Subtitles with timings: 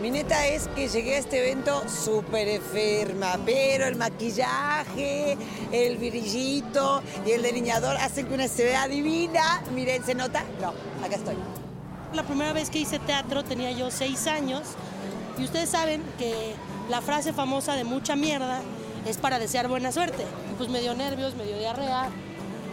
[0.00, 5.36] Mi neta es que llegué a este evento súper enferma, pero el maquillaje,
[5.72, 9.60] el brillito y el delineador hacen que una se vea divina.
[9.74, 10.44] Miren, ¿se nota?
[10.60, 10.68] No,
[11.04, 11.34] acá estoy.
[12.12, 14.62] La primera vez que hice teatro tenía yo seis años
[15.36, 16.54] y ustedes saben que
[16.88, 18.60] la frase famosa de mucha mierda
[19.04, 20.22] es para desear buena suerte.
[20.52, 22.08] Y pues me dio nervios, me dio diarrea.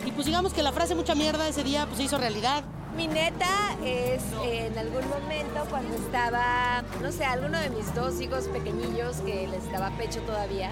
[0.05, 2.63] Y pues digamos que la frase mucha mierda ese día pues se hizo realidad.
[2.95, 8.21] Mi neta es eh, en algún momento cuando estaba, no sé, alguno de mis dos
[8.21, 10.69] hijos pequeñillos que les daba pecho todavía,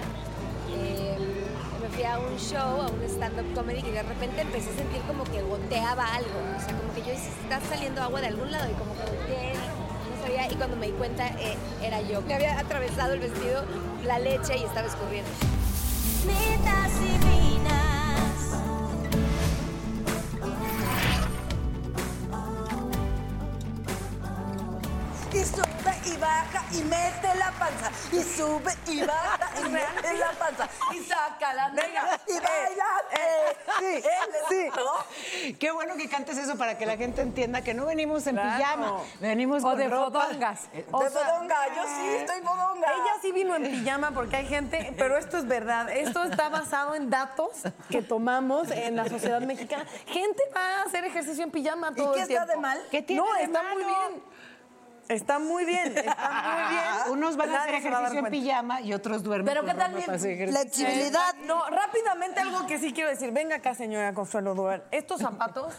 [0.74, 1.18] eh,
[1.82, 5.02] me fui a un show, a un stand-up comedy y de repente empecé a sentir
[5.02, 6.30] como que goteaba algo.
[6.56, 9.52] O sea, como que yo está saliendo agua de algún lado y como que goteé,
[9.52, 10.50] no sabía.
[10.50, 12.22] Y cuando me di cuenta, eh, era yo.
[12.22, 13.64] Me había atravesado el vestido,
[14.02, 15.30] la leche y estaba escurriendo.
[26.52, 27.90] Baja y mete la panza.
[28.12, 30.68] Y sube y baja y mete la panza.
[30.94, 32.84] Y saca la nega y baila.
[33.12, 34.02] eh,
[34.48, 34.70] sí,
[35.42, 35.54] sí.
[35.54, 38.98] Qué bueno que cantes eso para que la gente entienda que no venimos en pijama,
[39.20, 40.20] venimos O con de ropa.
[40.26, 40.70] fodongas.
[40.72, 42.88] De fodonga, yo sí, estoy fodonga.
[42.92, 45.90] Ella sí vino en pijama porque hay gente, pero esto es verdad.
[45.90, 47.50] Esto está basado en datos
[47.90, 49.84] que tomamos en la sociedad mexicana.
[50.06, 52.52] Gente va a hacer ejercicio en pijama ¿Y todo qué el está tiempo.
[52.52, 52.86] de mal?
[52.90, 54.22] ¿Qué tiene No, de está muy bien.
[55.08, 56.14] Está muy bien, está
[56.56, 57.18] muy bien.
[57.18, 59.96] Unos van a hacer va ejercicio en pijama y otros duermen Pero con qué tal
[59.96, 60.48] ejercicio.
[60.48, 61.34] Flexibilidad.
[61.46, 63.30] No, rápidamente algo que sí quiero decir.
[63.32, 64.84] Venga acá, señora Consuelo Duval.
[64.90, 65.74] Estos zapatos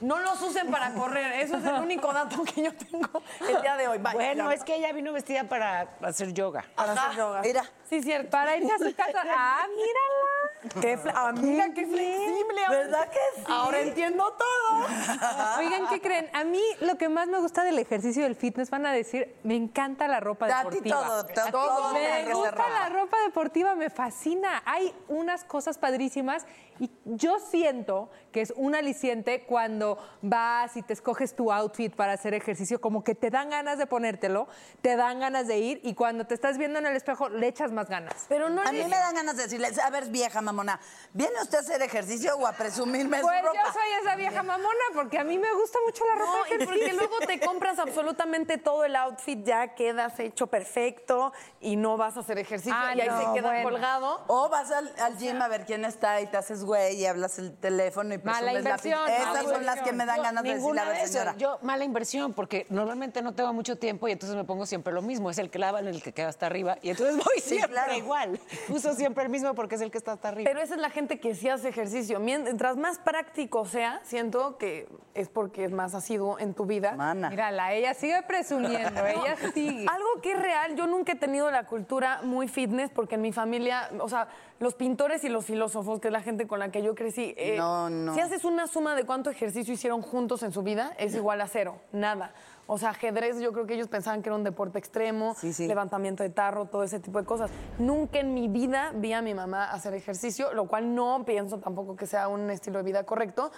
[0.00, 1.40] no los usen para correr.
[1.40, 3.08] Eso es el único dato que yo tengo
[3.48, 3.98] el día de hoy.
[3.98, 4.12] Bye.
[4.14, 6.64] Bueno, es que ella vino vestida para hacer yoga.
[6.74, 7.40] para hacer yoga.
[7.42, 7.64] Mira.
[7.88, 8.30] Sí, cierto.
[8.30, 9.22] Para irse a su casa.
[9.36, 10.80] Ah, mírala.
[10.80, 12.60] Qué amiga, qué flexible.
[12.70, 13.44] ¿Verdad que sí?
[13.48, 14.86] Ahora entiendo todo.
[15.58, 16.30] Oigan, ¿qué creen?
[16.32, 19.54] A mí lo que más me gusta del ejercicio del fitness, van a decir, me
[19.56, 20.96] encanta la ropa A ti deportiva.
[20.96, 24.62] todo, to- todo me gusta la ropa deportiva, me fascina.
[24.64, 26.46] Hay unas cosas padrísimas
[26.78, 32.12] y yo siento que es un aliciente cuando vas y te escoges tu outfit para
[32.14, 34.48] hacer ejercicio, como que te dan ganas de ponértelo,
[34.82, 37.70] te dan ganas de ir y cuando te estás viendo en el espejo le echas
[37.72, 38.26] más ganas.
[38.28, 40.80] Pero no A mí le- me dan ganas de decirle, a ver, vieja mamona,
[41.12, 43.58] ¿viene usted a hacer ejercicio o a presumirme Pues su ropa?
[43.66, 46.66] yo soy esa vieja mamona porque a mí me gusta mucho la ropa No, y
[46.66, 52.16] porque luego te compras absolutamente todo el outfit, ya quedas hecho perfecto y no vas
[52.16, 53.70] a hacer ejercicio Ah, y ahí no, se queda bueno.
[53.70, 54.24] colgado.
[54.26, 57.38] O vas al, al gym a ver quién está y te haces güey y hablas
[57.38, 60.16] el teléfono y Mala presumes la inversión, pi- mala Esas son las que me dan
[60.16, 61.10] Yo, ganas de decirle, ninguna a esas.
[61.10, 61.34] señora.
[61.36, 65.02] Yo, mala inversión, porque normalmente no tengo mucho tiempo y entonces me pongo siempre lo
[65.02, 65.30] mismo.
[65.30, 66.78] Es el que lava el que queda hasta arriba.
[66.82, 67.94] Y entonces voy siempre claro.
[67.94, 68.40] igual.
[68.68, 70.48] Uso siempre el mismo porque es el que está hasta arriba.
[70.50, 72.20] Pero esa es la gente que sí hace ejercicio.
[72.20, 76.92] Mientras más práctico sea, siento que es porque es más asiduo en tu vida.
[76.92, 77.30] Mana.
[77.30, 79.86] Mírala, ella sigue presumiendo, ella sigue.
[79.90, 83.32] Algo que es real, yo nunca he tenido la cultura muy fitness porque en mi
[83.32, 84.28] familia, o sea,
[84.64, 87.56] los pintores y los filósofos, que es la gente con la que yo crecí, eh,
[87.56, 88.14] No, no.
[88.14, 91.46] si haces una suma de cuánto ejercicio hicieron juntos en su vida, es igual a
[91.46, 92.32] cero, nada.
[92.66, 95.68] O sea, ajedrez, yo creo que ellos pensaban que era un deporte extremo, Sí, sí.
[95.68, 97.50] levantamiento de tarro, todo ese tipo de cosas.
[97.78, 101.94] Nunca en mi vida vi a mi mamá hacer ejercicio, lo cual no pienso tampoco
[101.94, 103.52] que sea un estilo de vida correcto.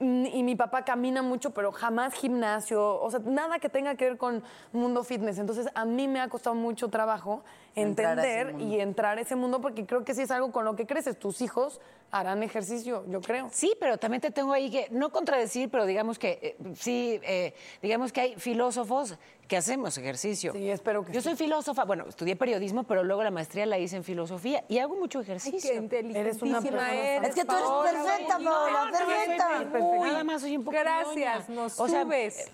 [0.00, 4.04] Mm, Y mi papá camina mucho, pero jamás gimnasio, o sea, nada que tenga que
[4.04, 5.38] ver con mundo fitness.
[5.38, 7.42] Entonces, a mí me ha costado mucho trabajo
[7.74, 10.86] entender y entrar a ese mundo porque creo que sí es algo con lo que
[10.86, 11.18] creces.
[11.18, 11.80] Tus hijos
[12.10, 13.48] harán ejercicio, yo creo.
[13.52, 17.54] Sí, pero también te tengo ahí que, no contradecir, pero digamos que eh, sí, eh,
[17.82, 19.16] digamos que hay filósofos
[19.46, 20.52] que hacemos ejercicio.
[20.52, 21.28] Sí, espero que Yo sí.
[21.28, 24.96] soy filósofa, bueno, estudié periodismo, pero luego la maestría la hice en filosofía y hago
[24.96, 25.70] mucho ejercicio.
[25.90, 28.38] Eres una persona eres, Es que tú eres Paola, perfecta.
[28.38, 29.80] Paola, perfecta.
[30.00, 32.50] Nada más soy un poco Gracias, nos O sea, subes.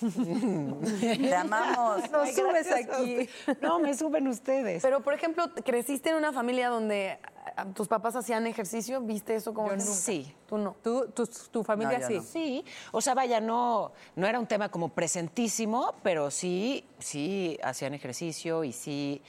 [1.00, 2.10] Te amamos.
[2.10, 3.28] nos Ay, subes aquí.
[3.60, 4.82] No, me suben ustedes.
[4.82, 7.18] Pero, por ejemplo, creciste en una familia donde
[7.74, 9.94] tus papás hacían ejercicio, ¿viste eso como Yo ejemplo?
[9.94, 10.34] sí.
[10.46, 10.74] Tú no.
[10.82, 12.14] ¿Tú, tu, tu familia No, yo sí.
[12.16, 12.22] no.
[12.22, 17.94] Sí, o sea, vaya, no, no era un tema como presentísimo, pero sí, sí hacían
[17.94, 19.22] ejercicio y sí,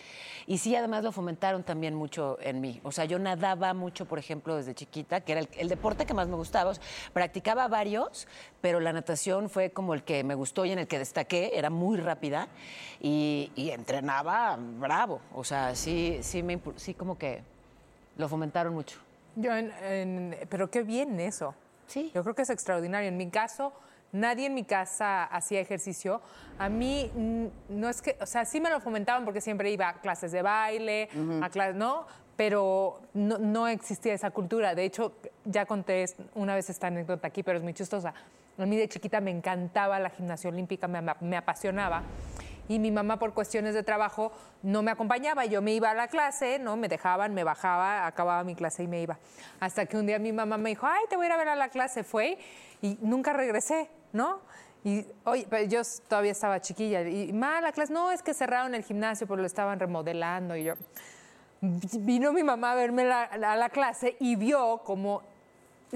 [0.47, 2.81] y sí además lo fomentaron también mucho en mí.
[2.83, 6.13] O sea, yo nadaba mucho, por ejemplo, desde chiquita, que era el, el deporte que
[6.15, 6.71] más me gustaba.
[6.71, 8.27] O sea, practicaba varios,
[8.59, 11.69] pero la natación fue como el que me gustó y en el que destaqué, era
[11.69, 12.47] muy rápida
[12.99, 15.21] y, y entrenaba bravo.
[15.33, 17.43] O sea, sí, sí, me, sí como que
[18.21, 18.97] lo fomentaron mucho.
[19.35, 21.53] Yo en- en- pero qué bien eso.
[21.87, 22.11] Sí.
[22.15, 23.09] Yo creo que es extraordinario.
[23.09, 23.73] En mi caso,
[24.13, 26.21] nadie en mi casa hacía ejercicio.
[26.57, 27.45] A mí mm,
[27.79, 30.41] no es que, o sea, sí me lo fomentaban porque siempre iba a clases de
[30.41, 31.09] baile,
[31.41, 32.05] a clases, ¿no?
[32.37, 34.73] Pero no, no existía esa cultura.
[34.73, 35.13] De hecho,
[35.45, 38.13] ya conté una vez esta anécdota aquí, pero es muy chistosa.
[38.57, 42.03] A mí de chiquita me encantaba la gimnasia olímpica, me, me apasionaba.
[42.71, 44.31] Y mi mamá, por cuestiones de trabajo,
[44.63, 45.43] no me acompañaba.
[45.43, 46.77] Yo me iba a la clase, ¿no?
[46.77, 49.17] Me dejaban, me bajaba, acababa mi clase y me iba.
[49.59, 51.49] Hasta que un día mi mamá me dijo, ay, te voy a ir a ver
[51.49, 52.05] a la clase.
[52.05, 52.37] Fue
[52.81, 54.39] y nunca regresé, ¿no?
[54.85, 57.01] Y, oye, pero yo todavía estaba chiquilla.
[57.01, 60.55] Y, ma, la clase, no, es que cerraron el gimnasio, pero lo estaban remodelando.
[60.55, 60.75] Y yo,
[61.59, 65.23] vino mi mamá a verme la- a la clase y vio cómo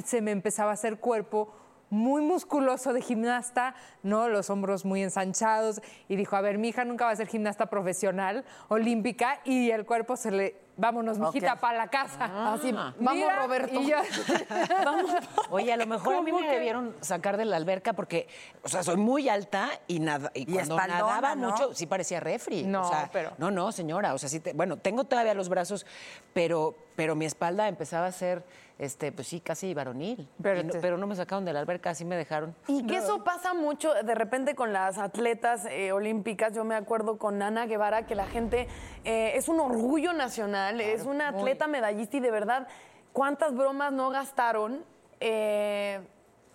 [0.03, 1.53] se me empezaba a hacer cuerpo
[1.89, 4.27] muy musculoso de gimnasta, ¿no?
[4.27, 5.81] Los hombros muy ensanchados.
[6.09, 9.85] Y dijo, a ver, mi hija nunca va a ser gimnasta profesional, olímpica, y el
[9.85, 10.65] cuerpo se le...
[10.77, 11.59] Vámonos, mijita, Ok.
[11.61, 12.53] para la casa.
[12.53, 13.81] Así, vamos, Mira, Roberto.
[13.81, 13.95] yo-
[15.49, 16.53] Oye, a lo mejor a mí ¿Cómo me que?
[16.55, 18.27] debieron sacar de la alberca porque,
[18.61, 21.51] o sea, soy muy alta y nada y, Y cuando espaldona, nadaba ¿no?
[21.51, 22.63] mucho sí parecía refri.
[22.63, 25.47] No, o sea, pero- no, no, señora, o sea, sí, te- bueno, tengo todavía los
[25.47, 25.85] brazos,
[26.33, 28.43] pero, pero mi espalda empezaba a ser,
[28.77, 30.27] este, pues sí, casi varonil.
[30.41, 32.53] Pero no- pero no me sacaron de la alberca, así me dejaron.
[32.67, 36.53] Y que eso pasa mucho de repente con las atletas eh, olímpicas.
[36.53, 38.67] Yo me acuerdo con Ana Guevara que la gente
[39.03, 42.67] eh, es un orgullo nacional, es una atleta medallista y de verdad,
[43.13, 44.83] ¿cuántas bromas no gastaron?
[45.21, 45.99] eh,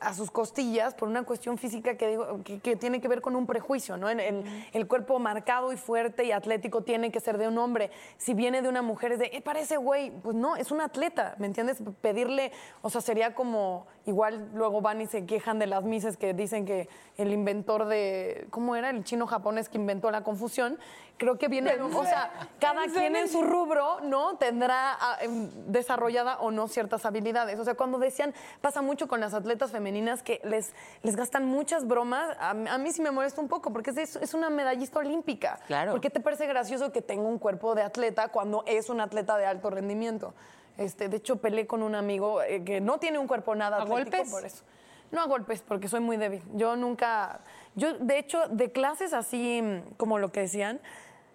[0.00, 3.36] a sus costillas por una cuestión física que, digo, que, que tiene que ver con
[3.36, 4.08] un prejuicio, ¿no?
[4.08, 7.90] El, el cuerpo marcado y fuerte y atlético tiene que ser de un hombre.
[8.16, 10.10] Si viene de una mujer es de, eh, parece güey.
[10.10, 11.78] Pues no, es un atleta, ¿me entiendes?
[12.00, 12.52] Pedirle,
[12.82, 16.64] o sea, sería como, igual luego van y se quejan de las mises que dicen
[16.64, 18.90] que el inventor de, ¿cómo era?
[18.90, 20.78] El chino japonés que inventó la confusión.
[21.18, 24.38] Creo que viene, o sea, cada quien en su rubro, ¿no?
[24.38, 27.58] Tendrá ah, em, desarrollada o no ciertas habilidades.
[27.58, 28.32] O sea, cuando decían,
[28.62, 30.72] pasa mucho con las atletas femeninas que les,
[31.02, 34.16] les gastan muchas bromas, a, mí- a mí sí me molesta un poco, porque es,
[34.16, 35.60] es una medallista olímpica.
[35.66, 35.92] Claro.
[35.92, 39.36] ¿Por qué te parece gracioso que tenga un cuerpo de atleta cuando es un atleta
[39.36, 40.32] de alto rendimiento?
[40.80, 43.82] Este, de hecho, peleé con un amigo eh, que no tiene un cuerpo nada ¿A
[43.82, 44.30] atlético golpes?
[44.32, 44.64] por eso.
[45.10, 46.42] No a golpes, porque soy muy débil.
[46.54, 47.40] Yo nunca,
[47.74, 50.80] yo de hecho, de clases así mm, como lo que decían,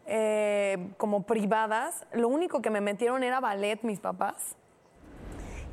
[0.07, 4.55] eh, como privadas, lo único que me metieron era ballet mis papás.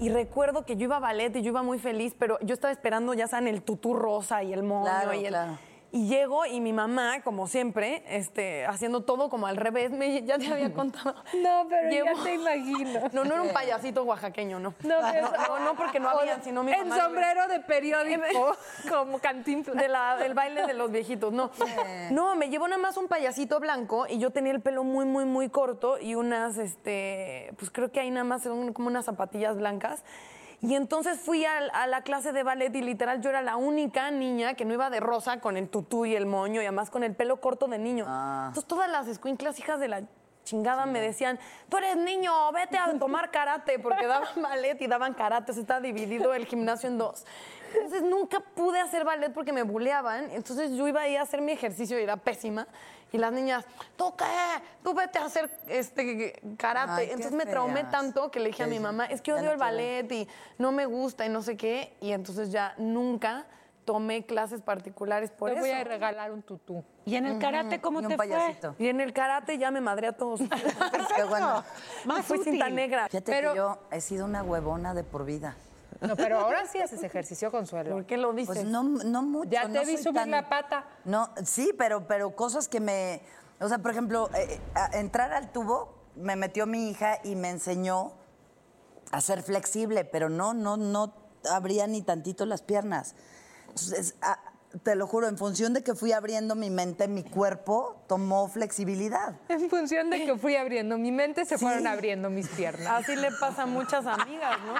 [0.00, 2.72] Y recuerdo que yo iba a ballet y yo iba muy feliz, pero yo estaba
[2.72, 4.84] esperando, ya saben, el tutú rosa y el moño.
[4.84, 5.58] Claro, y, el- claro.
[5.94, 10.38] Y llego y mi mamá, como siempre, este, haciendo todo como al revés, me, ya
[10.38, 11.14] te había contado.
[11.34, 13.00] No, pero Llevo- ya te imagino.
[13.12, 14.70] No, no era un payasito oaxaqueño, no.
[14.82, 17.02] No, pero- no, no, porque no habían, sino mi En mamá.
[17.04, 18.56] sombrero de periódico,
[18.88, 19.76] como cantinflas.
[19.76, 21.50] de la- del baile de los viejitos, no.
[22.10, 25.26] No, me llevó nada más un payasito blanco y yo tenía el pelo muy, muy,
[25.26, 30.02] muy corto y unas, este, pues creo que ahí nada más como unas zapatillas blancas.
[30.62, 34.54] Y entonces fui a, la clase de ballet y literal yo era la única niña
[34.54, 37.16] que no iba de rosa con el tutú y el moño y además con el
[37.16, 38.04] pelo corto de niño.
[38.04, 40.02] Entonces todas las escuinclas hijas de la
[40.44, 45.14] chingada me decían, tú eres niño, vete a tomar karate, porque daban ballet y daban
[45.14, 47.24] karate, se está dividido el gimnasio en dos.
[47.74, 51.52] Entonces nunca pude hacer ballet porque me buleaban, entonces yo iba ahí a hacer mi
[51.52, 52.66] ejercicio y era pésima.
[53.12, 54.24] Y las niñas, ¿tú qué?
[54.82, 56.92] Tú vete a hacer este karate.
[57.02, 59.50] Ay, entonces me traumé tanto que le dije a mi mamá, es que odio no
[59.52, 59.70] el quiero.
[59.70, 61.94] ballet y no me gusta y no sé qué.
[62.00, 63.44] Y entonces ya nunca
[63.84, 65.60] tomé clases particulares por Te eso.
[65.66, 66.82] voy a regalar un tutú.
[67.04, 68.28] ¿Y en el karate cómo Y un te fue?
[68.28, 68.76] payasito.
[68.78, 70.40] Y en el karate ya me madré a todos.
[71.16, 71.62] Qué bueno.
[72.06, 72.52] Más Fui útil.
[72.52, 73.08] cinta negra.
[73.08, 75.54] Fíjate Pero- que yo he sido una huevona de por vida.
[76.06, 77.90] No, pero ahora sí haces ejercicio, Consuelo.
[77.92, 78.54] ¿Por qué lo dices?
[78.56, 79.50] Pues no, no mucho.
[79.50, 80.84] Ya no te vi subir tan- la pata.
[81.04, 83.22] No, sí, pero, pero cosas que me.
[83.60, 87.50] O sea, por ejemplo, eh, a- entrar al tubo me metió mi hija y me
[87.50, 88.12] enseñó
[89.12, 91.14] a ser flexible, pero no, no, no
[91.50, 93.14] abría ni tantito las piernas.
[93.68, 94.38] Entonces, a-
[94.82, 99.34] te lo juro, en función de que fui abriendo mi mente, mi cuerpo tomó flexibilidad.
[99.50, 102.88] En función de que fui abriendo mi mente, se fueron abriendo mis piernas.
[102.88, 104.74] Así le pasa a muchas amigas, ¿no?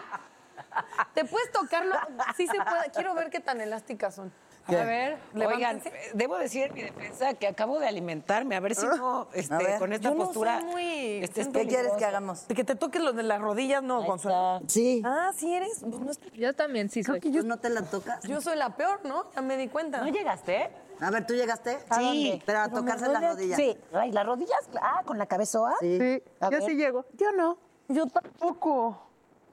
[1.15, 1.95] ¿Te puedes tocarlo?
[2.37, 2.91] Sí se puede.
[2.95, 4.33] Quiero ver qué tan elásticas son.
[4.69, 4.77] ¿Qué?
[4.77, 5.89] A ver, Oigan, levántense.
[5.89, 9.57] eh, debo decir en mi defensa que acabo de alimentarme, a ver si no, este,
[9.57, 9.79] ver.
[9.81, 10.61] con esta Yo no postura.
[10.61, 12.47] soy muy- este, es ¿Qué quieres que hagamos?
[12.47, 14.61] De que te toques los de las rodillas, no, Consuelo.
[14.69, 15.03] Sí.
[15.05, 15.81] Ah, sí eres.
[15.81, 17.19] Pues no está- yo también sí soy.
[17.19, 18.23] ¿Tú no te la tocas?
[18.23, 19.29] Yo soy la peor, ¿no?
[19.35, 19.99] Ya me di cuenta.
[20.01, 20.71] ¿No llegaste?
[21.01, 21.81] A ver, ¿tú llegaste?
[21.99, 22.41] Sí.
[22.47, 23.57] Pero a tocarse las rodillas.
[23.57, 23.77] Sí.
[23.93, 24.61] Ay, ¿las rodillas?
[24.81, 25.75] Ah, ¿con la cabezoa?
[25.81, 26.23] Sí.
[26.39, 26.63] A ver.
[26.77, 27.05] llego.
[27.15, 27.59] Yo no.
[27.89, 29.09] Yo tampoco.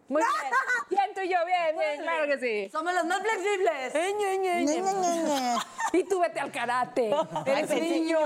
[0.10, 0.52] Muy bien.
[0.90, 2.70] Bien, tú y yo, bien, bien, claro que sí.
[2.72, 3.94] Somos los más flexibles.
[5.94, 7.12] Y tú vete al karate.
[7.46, 8.18] Eres niño.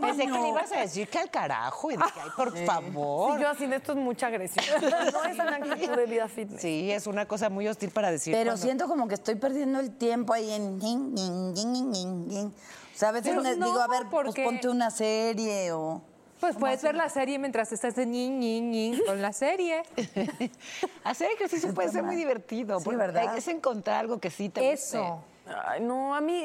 [0.00, 1.90] pensé que le ibas a decir que al carajo.
[1.90, 3.34] Y dije, ay, por favor.
[3.36, 4.64] Sí, yo así de esto es mucha agresión.
[5.12, 6.60] No es una actitud de vida fitness.
[6.62, 8.32] Sí, es una cosa muy hostil para decir.
[8.32, 10.80] Pero cuando- siento como que estoy perdiendo el tiempo ahí en...
[10.82, 12.52] O
[12.94, 16.02] sea, a veces me no, digo, a ver, pues ponte una serie o...
[16.42, 19.84] Pues puedes ver la serie mientras estás de ñin, ñin, ñin con la serie.
[21.04, 22.80] Hacer ejercicio puede ser muy divertido.
[22.80, 23.38] Sí, porque ¿verdad?
[23.38, 24.72] Es encontrar algo que sí te guste.
[24.72, 25.22] Eso.
[25.64, 26.44] Ay, no, a mí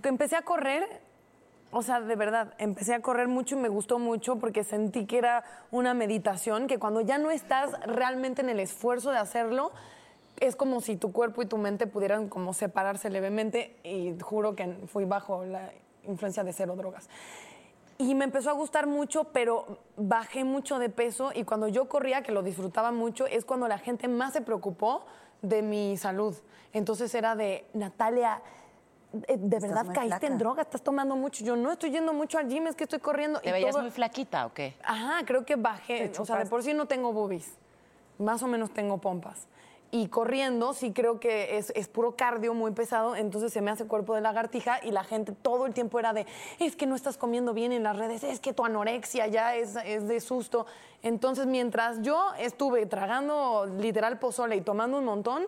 [0.00, 0.86] que empecé a correr,
[1.72, 5.18] o sea, de verdad, empecé a correr mucho y me gustó mucho porque sentí que
[5.18, 5.42] era
[5.72, 9.72] una meditación, que cuando ya no estás realmente en el esfuerzo de hacerlo,
[10.38, 14.76] es como si tu cuerpo y tu mente pudieran como separarse levemente y juro que
[14.86, 15.72] fui bajo la
[16.04, 17.08] influencia de cero drogas.
[18.02, 22.22] Y me empezó a gustar mucho, pero bajé mucho de peso y cuando yo corría,
[22.24, 25.04] que lo disfrutaba mucho, es cuando la gente más se preocupó
[25.40, 26.34] de mi salud.
[26.72, 28.42] Entonces era de, Natalia,
[29.28, 30.26] eh, ¿de verdad caíste flaca.
[30.26, 30.62] en droga?
[30.62, 31.44] ¿Estás tomando mucho?
[31.44, 33.38] Yo no estoy yendo mucho al gym, es que estoy corriendo.
[33.38, 34.74] ¿Te y veías todo- muy flaquita o qué?
[34.82, 36.10] Ajá, creo que bajé.
[36.18, 37.56] O sea, de por sí no tengo boobies.
[38.18, 39.46] Más o menos tengo pompas.
[39.94, 43.86] Y corriendo, sí creo que es, es puro cardio muy pesado, entonces se me hace
[43.86, 46.26] cuerpo de lagartija y la gente todo el tiempo era de,
[46.58, 49.76] es que no estás comiendo bien en las redes, es que tu anorexia ya es,
[49.84, 50.64] es de susto.
[51.02, 55.46] Entonces, mientras yo estuve tragando literal pozole y tomando un montón,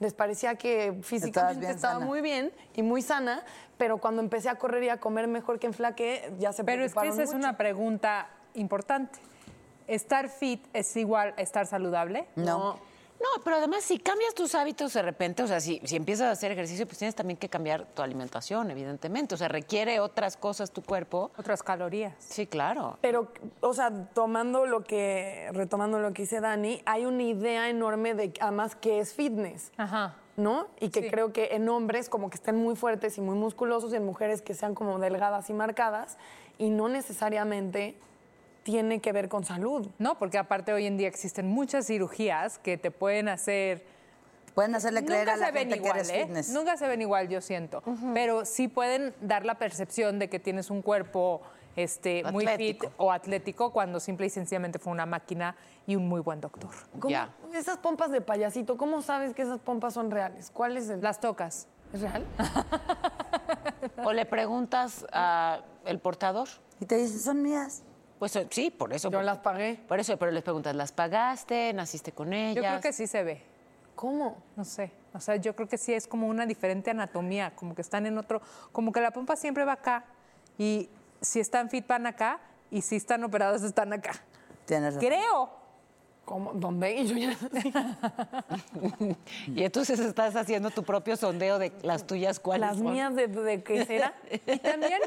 [0.00, 2.06] les parecía que físicamente bien estaba sana.
[2.06, 3.44] muy bien y muy sana,
[3.78, 6.84] pero cuando empecé a correr y a comer mejor que en flaque, ya se Pero
[6.84, 9.20] es que esa es una pregunta importante.
[9.86, 12.26] ¿Estar fit es igual a estar saludable?
[12.34, 12.44] No.
[12.44, 12.78] No,
[13.42, 16.52] pero además si cambias tus hábitos de repente, o sea, si, si empiezas a hacer
[16.52, 19.34] ejercicio, pues tienes también que cambiar tu alimentación, evidentemente.
[19.34, 21.30] O sea, requiere otras cosas tu cuerpo.
[21.36, 22.14] Otras calorías.
[22.18, 22.98] Sí, claro.
[23.00, 28.14] Pero, o sea, tomando lo que, retomando lo que dice Dani, hay una idea enorme
[28.14, 30.16] de, además, que es fitness, Ajá.
[30.36, 30.66] ¿no?
[30.80, 31.10] Y que Sí.
[31.10, 34.42] creo que en hombres como que estén muy fuertes y muy musculosos y en mujeres
[34.42, 36.16] que sean como delgadas y marcadas
[36.58, 37.96] y no necesariamente
[38.64, 39.86] tiene que ver con salud.
[39.98, 43.84] No, porque aparte hoy en día existen muchas cirugías que te pueden hacer
[44.54, 46.22] Pueden hacerle creer Nunca a la se ven gente igual, que eres ¿eh?
[46.26, 46.50] fitness.
[46.50, 47.82] Nunca se ven igual, yo siento.
[48.14, 51.42] Pero sí pueden dar la percepción de que tienes un cuerpo
[51.74, 55.56] este, muy fit o atlético cuando simple y sencillamente fue una máquina
[55.88, 56.70] y un muy buen doctor.
[57.00, 57.30] ¿Cómo- Ya.
[57.52, 60.52] Esas pompas de payasito, ¿cómo sabes que esas pompas son reales?
[60.52, 61.00] ¿Cuál es el...?
[61.02, 61.66] Las tocas.
[61.92, 62.24] ¿Es real?
[64.04, 66.48] O le preguntas al portador.
[66.80, 67.82] Y te dice, son mías.
[68.18, 69.10] Pues eh, sí, por eso.
[69.10, 69.80] Yo las pagué.
[69.88, 71.72] Por eso, pero les preguntas, ¿las pagaste?
[71.72, 72.56] ¿Naciste con ellas?
[72.56, 73.42] Yo creo que sí se ve.
[73.94, 74.36] ¿Cómo?
[74.56, 74.90] No sé.
[75.12, 78.18] O sea, yo creo que sí es como una diferente anatomía, como que están en
[78.18, 78.42] otro,
[78.72, 80.04] como que la pompa siempre va acá
[80.58, 80.88] y
[81.20, 82.40] si están fit van acá
[82.70, 84.12] y si están operados están acá.
[84.66, 85.08] Tienes razón.
[85.08, 85.50] Creo.
[86.24, 86.52] ¿Cómo?
[86.54, 86.92] ¿Dónde?
[86.94, 87.36] Y yo ya...
[89.46, 92.92] Y entonces estás haciendo tu propio sondeo de las tuyas, ¿cuáles Las son?
[92.92, 94.14] mías de, de qué será.
[94.30, 95.00] Y también,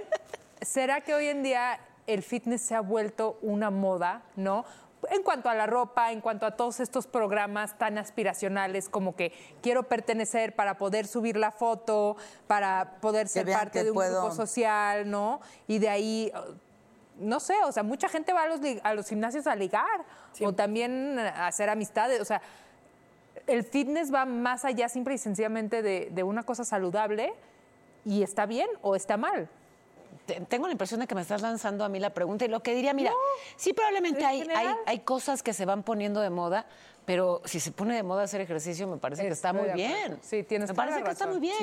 [0.61, 4.65] ¿será que hoy en día el fitness se ha vuelto una moda, no?
[5.11, 9.31] En cuanto a la ropa, en cuanto a todos estos programas tan aspiracionales como que
[9.61, 14.21] quiero pertenecer para poder subir la foto, para poder ser parte de un puedo.
[14.21, 15.39] grupo social, ¿no?
[15.67, 16.39] Y de ahí, eh,
[17.19, 20.05] no sé, o sea, mucha gente va a los, a los gimnasios a ligar
[20.41, 22.41] o también a hacer amistades, o sea,
[23.45, 27.33] el fitness va más allá simple y sencillamente de, de una cosa saludable
[28.03, 29.47] y está bien o está mal.
[30.27, 32.59] Te- Tengo la impresión de que me estás lanzando a mí la pregunta y lo
[32.61, 33.11] que diría, mira,
[33.55, 36.65] sí probablemente en hay, hay, hay cosas que se van poniendo de moda,
[37.05, 40.19] pero si se pone de moda hacer ejercicio me parece que está muy bien.
[40.21, 41.55] Sí, tienes Me parece que está muy bien.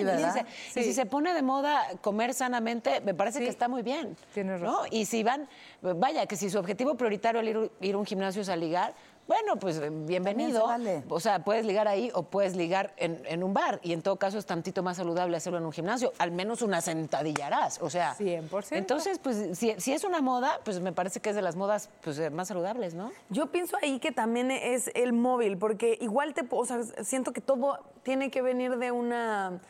[0.73, 3.44] Sí, Y si se pone de moda comer sanamente, me parece Sí.
[3.44, 4.16] que está muy bien.
[4.33, 4.73] Tienes ¿no?
[4.78, 4.88] razón.
[4.90, 5.47] Y si van,
[5.83, 8.94] vaya, que si su objetivo prioritario al ir, ir a un gimnasio es a ligar,
[9.26, 10.61] Bueno, pues eh, bienvenido.
[10.61, 11.02] Se vale.
[11.09, 13.81] O sea, puedes ligar ahí o puedes ligar en, en un bar.
[13.83, 16.12] Y en todo caso es tantito más saludable hacerlo en un gimnasio.
[16.19, 17.81] Al menos una sentadilla harás.
[17.81, 18.14] O sea.
[18.16, 18.66] 100%.
[18.73, 21.88] Entonces, pues, si, si es una moda, pues me parece que es de las modas
[22.02, 23.12] pues, eh, más saludables, ¿no?
[23.31, 27.40] Yo pienso ahí que también es el móvil, porque igual te, o sea, siento que
[27.40, 29.61] todo tiene que venir de una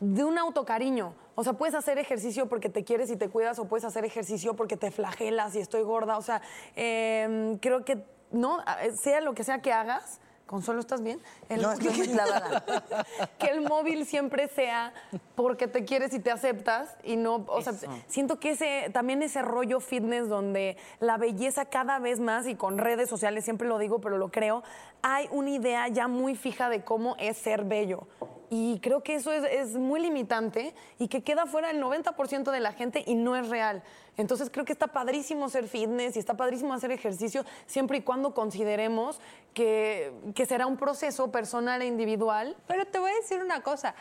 [0.00, 1.14] de un autocariño.
[1.34, 4.54] O sea, puedes hacer ejercicio porque te quieres y te cuidas, o puedes hacer ejercicio
[4.54, 6.16] porque te flagelas y estoy gorda.
[6.16, 6.42] O sea,
[6.76, 8.58] eh, creo que no,
[9.00, 10.20] sea lo que sea que hagas.
[10.46, 11.20] Consuelo, ¿estás bien?
[11.48, 11.88] El- No, estoy
[13.38, 14.92] que el móvil siempre sea
[15.34, 17.72] porque te quieres y te aceptas y no, o sea,
[18.08, 22.76] siento que ese también ese rollo fitness donde la belleza cada vez más y con
[22.76, 24.62] redes sociales siempre lo digo, pero lo creo,
[25.00, 28.06] hay una idea ya muy fija de cómo es ser bello.
[28.50, 32.60] Y creo que eso es, es muy limitante y que queda fuera el 90% de
[32.60, 33.82] la gente y no es real.
[34.16, 38.32] Entonces creo que está padrísimo ser fitness y está padrísimo hacer ejercicio siempre y cuando
[38.34, 39.20] consideremos
[39.54, 43.94] que, que será un proceso personal e individual Pero te voy a decir una cosa.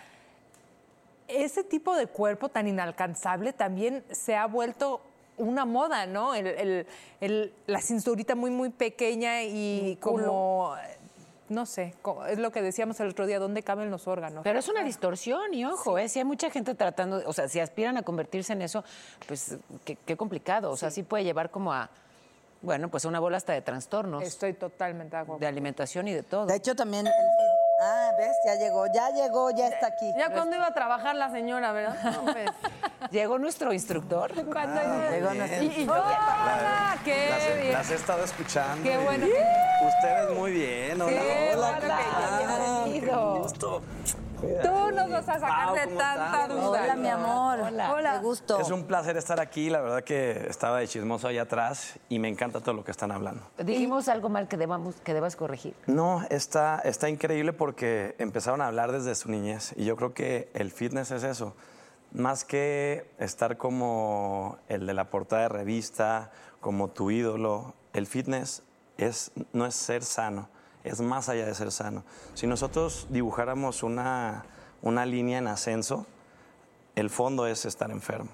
[1.27, 5.01] Ese tipo de cuerpo tan inalcanzable también se ha vuelto
[5.37, 6.35] una moda, ¿no?
[6.35, 6.87] El- el-
[7.21, 10.75] el- la cinturita muy, muy pequeña y como,
[11.49, 11.93] no sé,
[12.29, 14.43] es lo que decíamos el otro día, ¿dónde caben los órganos?
[14.43, 16.09] Pero es una distorsión y ojo, ¿eh?
[16.09, 18.83] si hay mucha gente tratando, o sea, si aspiran a convertirse en eso,
[19.27, 20.71] pues qué, qué complicado.
[20.71, 21.89] O sea, sí puede llevar como a,
[22.61, 25.39] bueno, pues a una bola hasta de trastornos, Estoy totalmente de acuerdo.
[25.39, 26.45] de alimentación y de todo.
[26.45, 27.05] De hecho, también.
[27.05, 27.13] el
[27.83, 28.37] ah, ¿ves?
[28.45, 30.13] Ya llegó, ya llegó, ya está aquí.
[30.17, 31.95] Ya cuando iba a trabajar la señora, ¿verdad?
[32.03, 32.49] No, pues.
[33.11, 34.31] Llegó nuestro instructor.
[34.45, 36.97] Cuando llegó nuestro- yo, ¡Hola!
[37.03, 37.73] ¡Qué Las, he- bien!
[37.73, 38.83] las he estado escuchando.
[38.83, 41.01] Qué bueno Ustedes muy bien.
[41.01, 41.77] Hola, Qué hola.
[41.79, 42.99] bueno Ah, hayas qué
[43.41, 43.81] gusto.
[44.61, 46.83] Tú nos vas a sacar de ¿cómo tanta duda.
[46.83, 47.59] Hola, mi amor.
[47.59, 48.13] Hola.
[48.13, 48.59] Qué gusto.
[48.59, 49.69] Es un placer estar aquí.
[49.69, 53.11] La verdad que estaba de chismoso allá atrás y me encanta todo lo que están
[53.11, 53.41] hablando.
[53.57, 55.75] Dijimos algo mal que, debamos, que debas corregir.
[55.87, 60.49] No, está, está increíble porque empezaron a hablar desde su niñez y yo creo que
[60.53, 61.55] el fitness es eso.
[62.11, 68.63] Más que estar como el de la portada de revista, como tu ídolo, el fitness
[68.97, 70.49] es, no es ser sano,
[70.83, 72.03] es más allá de ser sano.
[72.33, 74.45] Si nosotros dibujáramos una,
[74.81, 76.05] una línea en ascenso,
[76.95, 78.31] el fondo es estar enfermo.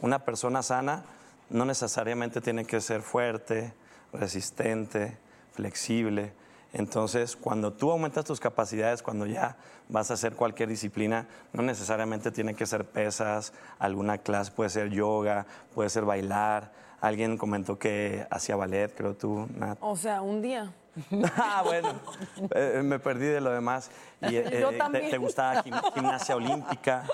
[0.00, 1.04] Una persona sana
[1.50, 3.74] no necesariamente tiene que ser fuerte,
[4.12, 5.18] resistente,
[5.52, 6.32] flexible.
[6.72, 9.56] Entonces, cuando tú aumentas tus capacidades, cuando ya
[9.88, 14.90] vas a hacer cualquier disciplina, no necesariamente tiene que ser pesas, alguna clase puede ser
[14.90, 16.72] yoga, puede ser bailar.
[17.00, 19.78] Alguien comentó que hacía ballet, creo tú, Nat.
[19.80, 20.72] o sea, un día.
[21.36, 22.00] Ah, bueno,
[22.54, 23.90] eh, me perdí de lo demás.
[24.22, 25.10] Y, eh, Yo te- también.
[25.10, 27.04] Te, gustaba gim- gimnasia olímpica,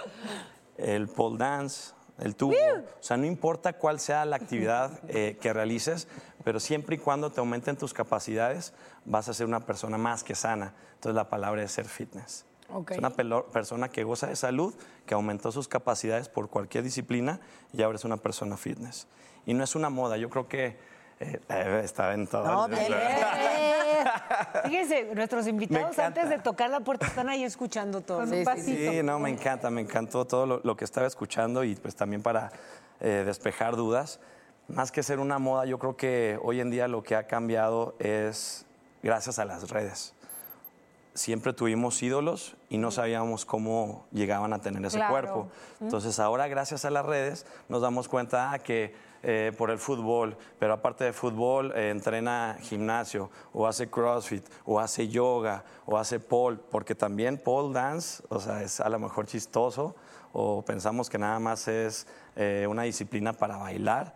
[0.76, 2.54] el pole dance, el tubo.
[2.54, 6.08] O sea, no importa cuál sea la actividad eh, que realices,
[6.44, 8.72] pero siempre y cuando te aumenten tus capacidades,
[9.04, 10.72] vas a ser una persona más que sana.
[10.94, 12.46] Entonces la palabra es ser fitness.
[12.72, 12.92] Ok.
[12.92, 14.74] Es una persona que goza de salud,
[15.06, 17.38] que aumentó sus capacidades por cualquier disciplina
[17.72, 19.06] y ahora es una persona fitness.
[19.44, 20.76] Y no es una moda, yo creo que
[21.20, 22.44] eh, eh, está en todo.
[22.44, 22.86] No, bien.
[24.64, 28.20] Fíjense, nuestros invitados antes de tocar la puerta están ahí escuchando todo.
[28.20, 28.92] Un pasito.
[28.92, 32.22] Sí, no, me encanta, me encantó todo lo, lo que estaba escuchando y pues también
[32.22, 32.50] para
[33.00, 34.20] eh, despejar dudas.
[34.68, 37.94] Más que ser una moda, yo creo que hoy en día lo que ha cambiado
[37.98, 38.66] es
[39.02, 40.12] gracias a las redes.
[41.14, 45.12] Siempre tuvimos ídolos y no sabíamos cómo llegaban a tener ese Claro.
[45.12, 45.48] cuerpo.
[45.80, 50.36] Entonces ahora gracias a las redes nos damos cuenta ah, que eh, por el fútbol,
[50.58, 56.20] pero aparte de fútbol eh, entrena gimnasio o hace crossfit o hace yoga o hace
[56.20, 59.94] pole, porque también pole dance, o sea, es a lo mejor chistoso
[60.32, 64.14] o pensamos que nada más es eh, una disciplina para bailar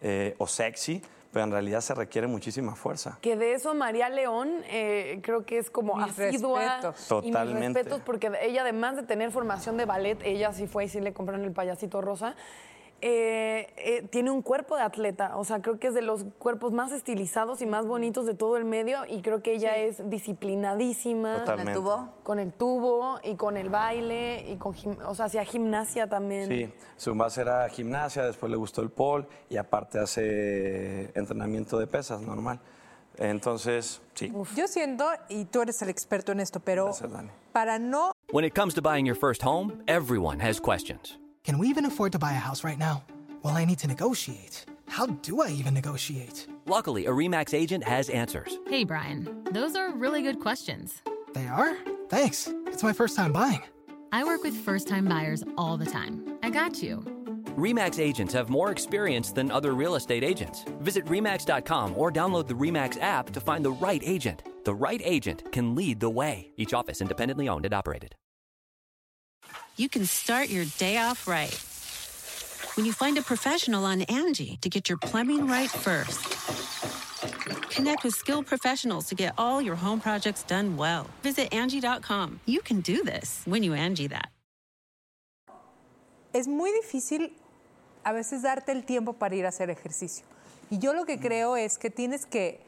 [0.00, 3.18] eh, o sexy, pero en realidad se requiere muchísima fuerza.
[3.20, 6.60] Que de eso María León eh, creo que es como Mis asidua.
[6.60, 7.10] respetos.
[7.10, 7.78] Y mis Totalmente.
[7.80, 11.12] respetos porque ella además de tener formación de ballet, ella sí fue y sí le
[11.12, 12.36] compraron el payasito rosa.
[13.02, 16.72] Eh, eh, tiene un cuerpo de atleta, o sea, creo que es de los cuerpos
[16.72, 21.40] más estilizados y más bonitos de todo el medio y creo que ella es disciplinadísima
[21.40, 21.72] Totalmente.
[21.72, 22.08] ¿El tubo?
[22.22, 26.48] con el tubo y con el baile y con, gim- o sea, hacía gimnasia también.
[26.48, 31.86] Sí, su base era gimnasia, después le gustó el pole y aparte hace entrenamiento de
[31.86, 32.60] pesas normal.
[33.18, 34.30] Entonces, sí.
[34.54, 37.30] Yo siento, y tú eres el experto en esto, pero Gracias, Dani.
[37.52, 41.18] para no When it comes to buying your first home, everyone has questions.
[41.46, 43.04] Can we even afford to buy a house right now?
[43.44, 44.64] Well, I need to negotiate.
[44.88, 46.48] How do I even negotiate?
[46.66, 48.58] Luckily, a REMAX agent has answers.
[48.66, 51.02] Hey, Brian, those are really good questions.
[51.34, 51.76] They are?
[52.08, 52.48] Thanks.
[52.66, 53.62] It's my first time buying.
[54.10, 56.36] I work with first time buyers all the time.
[56.42, 56.96] I got you.
[57.56, 60.64] REMAX agents have more experience than other real estate agents.
[60.80, 64.42] Visit REMAX.com or download the REMAX app to find the right agent.
[64.64, 66.50] The right agent can lead the way.
[66.56, 68.16] Each office independently owned and operated.
[69.76, 71.54] You can start your day off right.
[72.76, 76.20] When you find a professional on Angie to get your plumbing right first.
[77.70, 81.06] Connect with skilled professionals to get all your home projects done well.
[81.22, 82.40] Visit Angie.com.
[82.46, 84.30] You can do this when you Angie that.
[86.36, 87.32] es muy difícil
[88.04, 90.24] a veces darte el tiempo para ir a hacer ejercicio.
[90.70, 92.60] Y yo lo que creo es que tienes que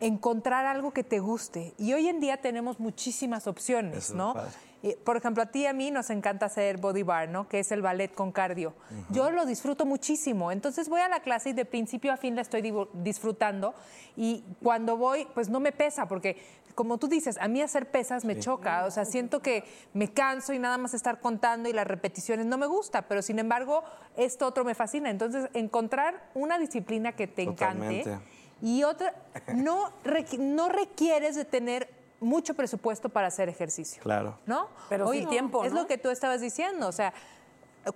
[0.00, 1.74] encontrar algo que te guste.
[1.78, 4.34] Y hoy en día tenemos muchísimas opciones, Eso ¿no?
[4.82, 7.48] Eh, Por ejemplo, a ti y a mí nos encanta hacer body bar, ¿no?
[7.48, 8.72] Que es el ballet con cardio.
[9.10, 10.50] Yo lo disfruto muchísimo.
[10.50, 12.62] Entonces voy a la clase y de principio a fin la estoy
[12.94, 13.74] disfrutando.
[14.16, 16.38] Y cuando voy, pues no me pesa, porque
[16.74, 18.86] como tú dices, a mí hacer pesas me choca.
[18.86, 22.56] O sea, siento que me canso y nada más estar contando y las repeticiones no
[22.56, 23.02] me gusta.
[23.02, 23.84] Pero sin embargo,
[24.16, 25.10] esto otro me fascina.
[25.10, 28.04] Entonces, encontrar una disciplina que te encante.
[28.62, 29.14] Y otra,
[29.54, 31.88] no, requ- no requieres de tener
[32.20, 34.02] mucho presupuesto para hacer ejercicio.
[34.02, 34.38] Claro.
[34.46, 34.68] ¿no?
[34.88, 35.82] Pero sí tiempo, Es ¿no?
[35.82, 37.14] lo que tú estabas diciendo, o sea,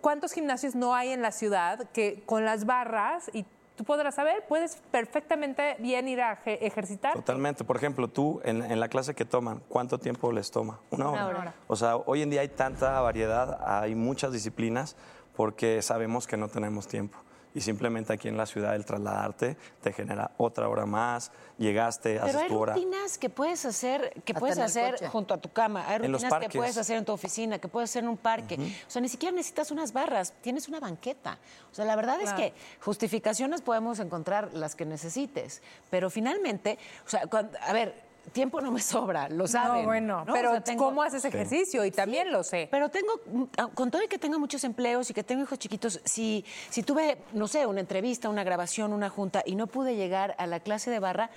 [0.00, 3.44] ¿cuántos gimnasios no hay en la ciudad que con las barras, y
[3.76, 7.12] tú podrás saber, puedes perfectamente bien ir a eje- ejercitar?
[7.14, 7.64] Totalmente.
[7.64, 10.80] Por ejemplo, tú en, en la clase que toman, ¿cuánto tiempo les toma?
[10.90, 11.26] Una hora.
[11.26, 11.54] Una hora.
[11.66, 14.96] O sea, hoy en día hay tanta variedad, hay muchas disciplinas
[15.36, 17.18] porque sabemos que no tenemos tiempo.
[17.54, 22.32] Y simplemente aquí en la ciudad el trasladarte te genera otra hora más, llegaste, haces
[22.32, 22.74] Pero hay tu hora.
[22.74, 25.08] rutinas que puedes hacer, que Hasta puedes hacer coche.
[25.08, 25.84] junto a tu cama.
[25.88, 28.16] Hay En los rutinas que puedes hacer en tu oficina, que puedes hacer en un
[28.16, 28.56] parque.
[28.56, 31.38] O sea, ni siquiera necesitas unas barras, tienes una banqueta.
[31.70, 35.62] O sea, la verdad es que justificaciones podemos encontrar las que necesites.
[35.90, 37.94] Pero finalmente, o sea, cuando- a ver,
[38.32, 39.82] tiempo no me sobra, lo saben.
[39.82, 40.32] No, bueno, ¿no?
[40.32, 41.84] pero O sea, tengo- ¿cómo haces ejercicio?
[41.84, 42.68] Y también lo sé.
[42.70, 46.00] pero tengo, mm, con todo y que tenga muchos empleos y que tengo hijos chiquitos,
[46.04, 50.34] si, si tuve, no sé, una entrevista, una grabación, una junta y no pude llegar
[50.38, 51.30] a la clase de barra,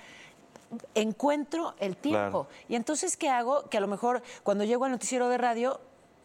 [0.94, 2.44] encuentro el tiempo.
[2.44, 2.48] Claro.
[2.68, 3.68] Y entonces, ¿qué hago?
[3.70, 5.80] Que a lo mejor cuando llego al noticiero de radio,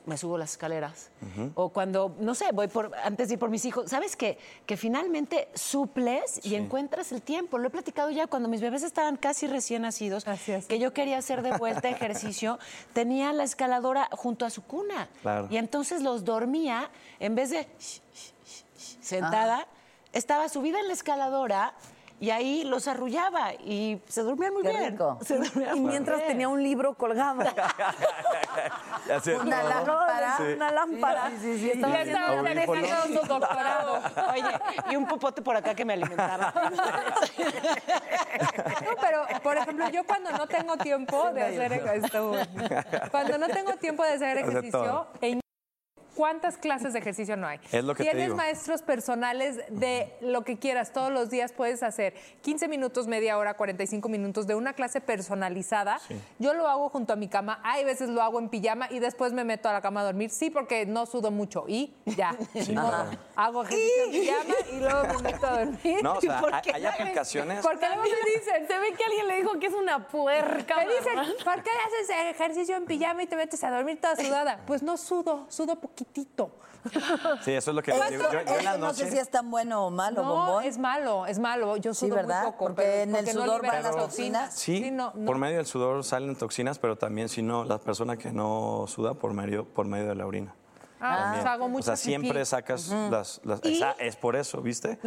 [0.05, 1.09] me subo las escaleras.
[1.55, 3.89] O cuando, no sé, voy por, antes de ir por mis hijos.
[3.89, 4.37] ¿Sabes qué?
[4.65, 7.57] Que finalmente suples y encuentras el tiempo.
[7.57, 10.65] Lo he platicado ya cuando mis bebés estaban casi recién nacidos, Así es.
[10.65, 12.59] que yo quería hacer de vuelta ejercicio,
[12.93, 15.07] tenía la escaladora junto a su cuna.
[15.21, 15.47] Claro.
[15.49, 16.89] Y entonces los dormía,
[17.19, 17.67] en vez de
[19.01, 19.67] sentada,
[20.11, 21.73] estaba subida en la escaladora
[22.23, 24.91] y ahí los arrullaba y se dormían muy Qué bien.
[24.93, 25.17] rico.
[25.25, 26.29] Se dormían Y muy mientras bien.
[26.29, 27.43] tenía un libro colgado.
[29.07, 29.69] Ya sé, Una todo.
[29.69, 30.37] lámpara.
[30.37, 30.43] Sí.
[30.55, 31.29] Una lámpara.
[31.31, 32.81] Sí, sí, sí, estaba Y haciendo estaba audífonos.
[32.81, 34.01] manejando su doctorado.
[34.31, 34.59] Oye,
[34.91, 36.53] y un popote por acá que me alimentaba.
[38.85, 42.31] No, pero, por ejemplo, yo cuando no tengo tiempo de hacer ejercicio,
[43.11, 45.39] cuando no tengo tiempo de hacer Hace ejercicio, en
[46.15, 47.59] ¿cuántas clases de ejercicio no hay?
[47.71, 48.35] Es lo que te Tienes digo.
[48.37, 53.55] maestros personales de lo que quieras, todos los días puedes hacer 15 minutos, media hora,
[53.55, 55.99] 45 minutos de una clase personalizada.
[56.39, 59.33] Yo lo hago junto a mi cama, hay veces lo hago en pijama y después
[59.33, 62.75] me meto a la cama a dormir, sí, porque no sudo mucho y ya, ni
[62.75, 63.05] modo.
[63.35, 66.03] hago ejercicio en pijama y luego me meto a dormir.
[66.03, 66.71] No, o sea, ¿Por hay, qué?
[66.73, 67.61] hay aplicaciones.
[67.63, 70.75] Porque luego me dicen, Se ve que alguien le dijo que es una puerca.
[70.77, 71.13] me dicen.
[71.43, 74.59] ¿por qué haces ejercicio en pijama y te metes a dormir toda sudada?
[74.65, 76.51] Pues no sudo, sudo poquitito.
[77.43, 78.03] Sí, eso es lo que digo.
[78.11, 79.11] Yo, yo en esto la no sé noche.
[79.15, 80.63] si es tan bueno o malo, No, bombón.
[80.65, 81.77] es malo, es malo.
[81.77, 82.43] Yo Sí, sudo ¿verdad?
[82.43, 82.65] muy poco.
[82.65, 84.53] Porque pero- en el porque no sudor libera van las toxinas.
[84.53, 85.25] Sí, no, no.
[85.25, 89.13] por medio del sudor salen toxinas, pero también si no, la persona que no suda
[89.13, 90.53] por medio, por medio de la orina.
[91.05, 92.03] Ah, pues hago o mucho sea, pipí.
[92.05, 93.41] siempre sacas las...
[93.43, 94.97] las- esa- es por eso, ¿viste?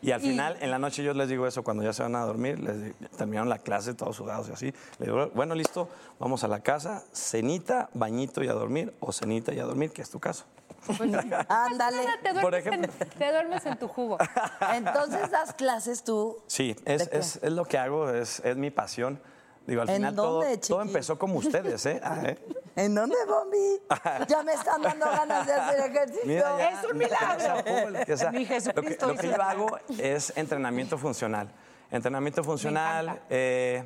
[0.00, 2.24] Y al final, en la noche yo les digo eso, cuando ya se van a
[2.24, 4.66] dormir, les terminaron la clase todos sudados y así.
[4.98, 5.88] Les digo, bueno, listo,
[6.18, 10.02] vamos a la casa, cenita, bañito y a dormir, o cenita y a dormir, que
[10.02, 10.44] es tu caso.
[11.48, 12.04] Ándale.
[12.22, 12.92] Te Por en, ejemplo.
[13.18, 14.18] te duermes en tu jugo.
[14.74, 16.38] Entonces das clases tú.
[16.46, 19.20] Sí, es, es, es lo que hago, es, es mi pasión.
[19.66, 20.88] Digo, al ¿En final todo, dónde, todo chiqui?
[20.88, 22.00] empezó como ustedes, ¿eh?
[22.02, 22.38] Ah, ¿eh?
[22.76, 23.80] ¿En dónde, Bombi?
[24.28, 26.22] Ya me están dando ganas de hacer ejercicio.
[26.24, 27.64] Mira, ya, Es un milagro.
[27.64, 31.48] pool, que sea- Mi lo que, lo yo hago es entrenamiento funcional.
[31.90, 33.84] Entrenamiento funcional, eh,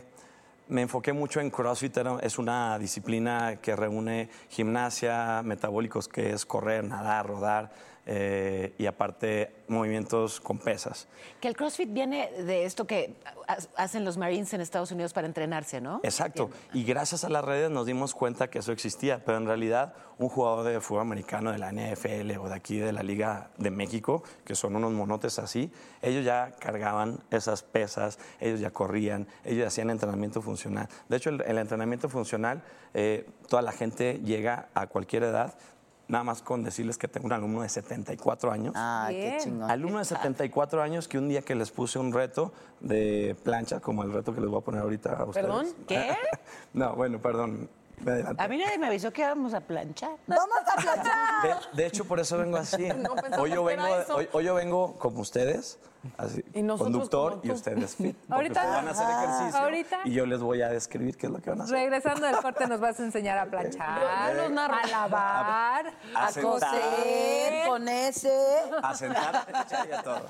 [0.68, 6.84] me enfoqué mucho en CrossFit, es una disciplina que reúne gimnasia, metabólicos, que es correr,
[6.84, 7.70] nadar, rodar,
[8.07, 11.09] eh, y aparte movimientos con pesas.
[11.40, 13.16] Que el CrossFit viene de esto que
[13.49, 16.01] ha- hacen los Marines en Estados Unidos para entrenarse, ¿no?
[16.05, 16.51] Exacto.
[16.73, 19.25] Y gracias a las redes nos dimos cuenta que eso existía.
[19.25, 22.92] Pero en realidad, un jugador de fútbol americano de la NFL o de aquí de
[22.92, 28.61] la Liga de México, que son unos monotes así, ellos ya cargaban esas pesas, ellos
[28.61, 30.88] ya corrían, ellos hacían entrenamiento funcional.
[31.09, 32.62] De hecho, el, el entrenamiento funcional,
[32.95, 35.55] eh, toda la gente llega a cualquier edad
[36.09, 38.75] nada más con decirles que tengo un alumno de 74 años.
[38.77, 39.71] Ah, qué chingón.
[39.71, 44.03] Alumno de 74 años que un día que les puse un reto de plancha, como
[44.03, 45.47] el reto que les voy a poner ahorita a ustedes.
[45.47, 45.66] ¿Perdón?
[45.87, 46.16] ¿Qué?
[46.75, 47.69] no, bueno, perdón.
[48.04, 48.42] Me adelanté.
[48.42, 50.11] A mí nadie me avisó que íbamos a planchar.
[50.26, 51.42] ¡Vamos a planchar!
[51.72, 52.88] De, de hecho, por eso vengo así.
[52.96, 55.78] No hoy, yo vengo, hoy, hoy yo vengo como ustedes,
[56.18, 58.16] así, Y nosotros conductor y ustedes fit.
[58.30, 61.40] Ahorita- van a hacer ejercicio ahorita- y yo les voy a describir qué es lo
[61.40, 61.76] que van a hacer.
[61.76, 66.50] Regresando del corte nos vas a enseñar a planchar, a lavar, A a, sentar.
[66.70, 67.66] coser.
[67.68, 68.61] Con ese.
[68.82, 70.20] A sentar, a planchar y a todo.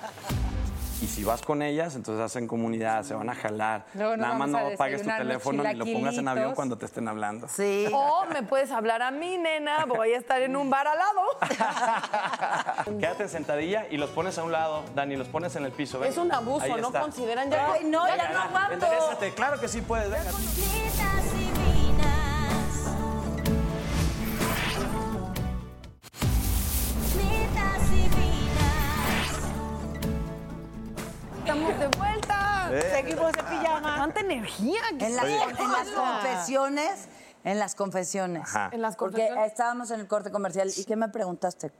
[1.02, 3.84] Y si vas con ellas, entonces hacen comunidad, se van a jalar.
[3.94, 7.06] Luego Nada más no apagues tu teléfono ni lo pongas en avión cuando te estén
[7.06, 7.48] hablando.
[7.48, 7.86] Sí.
[7.92, 9.84] O me puedes hablar a mí, nena.
[9.84, 11.22] Voy a estar en un bar al lado.
[12.98, 15.98] Quédate en sentadilla y los pones a un lado, Dani, los pones en el piso.
[15.98, 16.10] ven.
[16.10, 17.00] Es un abuso, Ahí ¿no está.
[17.00, 17.72] consideran ya?
[17.72, 18.72] Ay, no, ya no aguanto.
[18.74, 20.30] Enderezate, claro que sí puedes, venga.
[31.68, 32.70] Estamos de vuelta.
[32.72, 32.90] Eh.
[32.94, 33.96] Seguimos de pijama.
[33.96, 34.80] Tanta energía.
[34.98, 35.38] que En las, Oye.
[35.58, 37.08] en las confesiones,
[37.44, 38.42] en las confesiones.
[38.42, 38.70] Ajá.
[38.72, 39.50] En las Porque confesiones.
[39.52, 40.70] estábamos en el corte comercial.
[40.76, 41.72] ¿Y qué me preguntaste?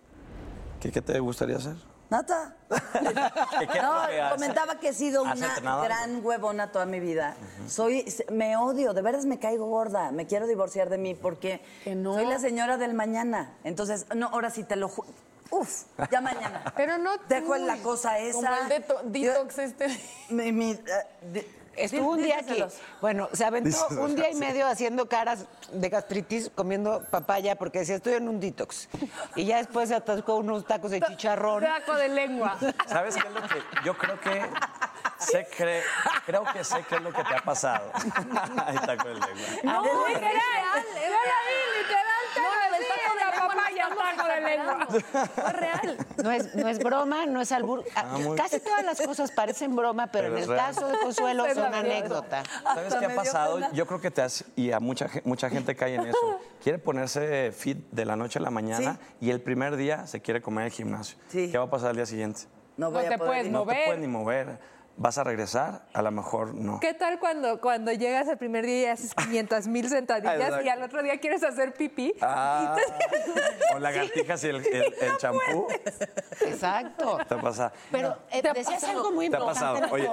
[0.81, 1.77] ¿Qué, qué te gustaría hacer?
[2.09, 2.55] Nata.
[2.71, 7.35] ¿Qué- qué es No, comentaba que he sido una gran huevona toda mi vida.
[7.67, 10.13] Soy, me odio, de veras me caigo gorda.
[10.13, 11.61] Me quiero divorciar de mí porque
[11.97, 12.15] no.
[12.15, 13.55] soy la señora del mañana.
[13.65, 14.89] Entonces, no, ahora sí te lo
[15.51, 16.73] Uf, ya mañana.
[16.77, 17.65] Pero no Dejo tú.
[17.67, 18.33] la cosa esa.
[18.35, 19.87] Como el deto- detox este.
[20.29, 20.81] Mi- mi, eh,
[21.23, 22.65] de- Estuvo un día aquí.
[23.03, 27.97] Bueno, se aventó un día y medio haciendo caras de gastritis comiendo papaya porque decía,
[27.97, 28.89] estoy en un detox.
[29.35, 31.63] Y ya después se atascó unos tacos de chicharrón.
[31.63, 32.57] Saco de lengua.
[32.89, 34.43] ¿Sabes qué es lo que yo creo que
[35.19, 35.83] sé cre-
[36.25, 37.93] creo que sé qué es lo que te ha pasado?
[38.65, 39.47] Ahí con el lengua.
[39.65, 40.87] No, ¿de literal.
[40.95, 42.17] Literal.
[43.55, 44.97] No, taco de lengua no.
[44.97, 45.99] Es real.
[46.23, 47.85] No es, no es broma, no es albur.
[47.95, 50.67] Ah, muy- Casi todas las cosas parecen broma, pero, Pero en el real.
[50.67, 51.75] caso de Consuelo Es verdad.
[51.75, 52.43] anécdota.
[52.63, 53.55] ¿Sabes qué ha pasado?
[53.57, 53.71] pena.
[53.73, 56.41] Yo creo que te has, y a mucha, mucha gente cae en eso.
[56.63, 60.43] Quiere ponerse fit de la noche a la mañana y el primer día se quiere
[60.43, 61.17] comer el gimnasio.
[61.29, 61.51] Sí.
[61.51, 62.43] ¿Qué va a pasar al día siguiente?
[62.77, 63.53] No, No voy a te poder puedes ir.
[63.53, 63.77] No Mover.
[63.79, 64.59] te puedes ni mover.
[64.99, 65.83] ¿Vas a regresar?
[65.93, 66.81] A lo mejor no.
[66.81, 70.83] ¿Qué tal cuando, cuando llegas el primer día y haces 500 mil sentadillas y al
[70.83, 72.15] otro día quieres hacer pipí?
[72.23, 72.75] Ah,
[73.75, 75.69] o lagartijas y el el- el champú.
[76.41, 77.19] Exacto.
[77.29, 77.73] ¿Te ha pasado?
[77.93, 78.99] Pero eh, ¿Te decías pasado?
[78.99, 79.77] algo muy ¿Te ha importante pasado?
[79.77, 80.11] en el Oye,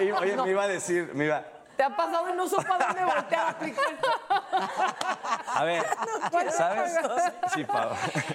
[0.06, 1.44] y- oye, me iba a decir, me iba...
[1.76, 3.84] Te ha pasado y no supo a dónde voltear a aplicar.
[4.50, 5.84] A ver,
[6.56, 6.92] ¿sabes?
[7.54, 7.90] Sí, Pau.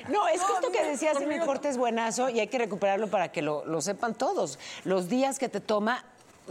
[0.10, 3.32] No, es que esto que decías el corte es buenazo y hay que recuperarlo para
[3.32, 4.60] que lo, lo sepan todos.
[4.84, 6.04] Los días que te toma,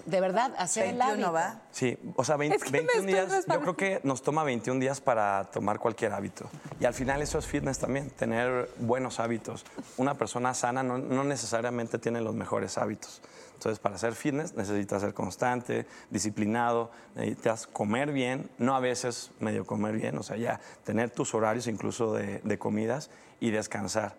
[0.06, 1.32] de verdad, hacer el 21, hábito.
[1.32, 1.62] ¿va?
[1.70, 4.42] Sí, o sea, 20 Es que me 21 estoy días, yo creo que nos toma
[4.44, 6.48] 21 días para tomar cualquier hábito.
[6.80, 9.64] Y al final eso es fitness también, tener buenos hábitos.
[9.96, 13.20] Una persona sana no, no necesariamente tiene los mejores hábitos.
[13.62, 19.64] Entonces, para hacer fitness necesitas ser constante, disciplinado, necesitas comer bien, no a veces medio
[19.64, 24.16] comer bien, o sea, ya tener tus horarios incluso de, de comidas y descansar,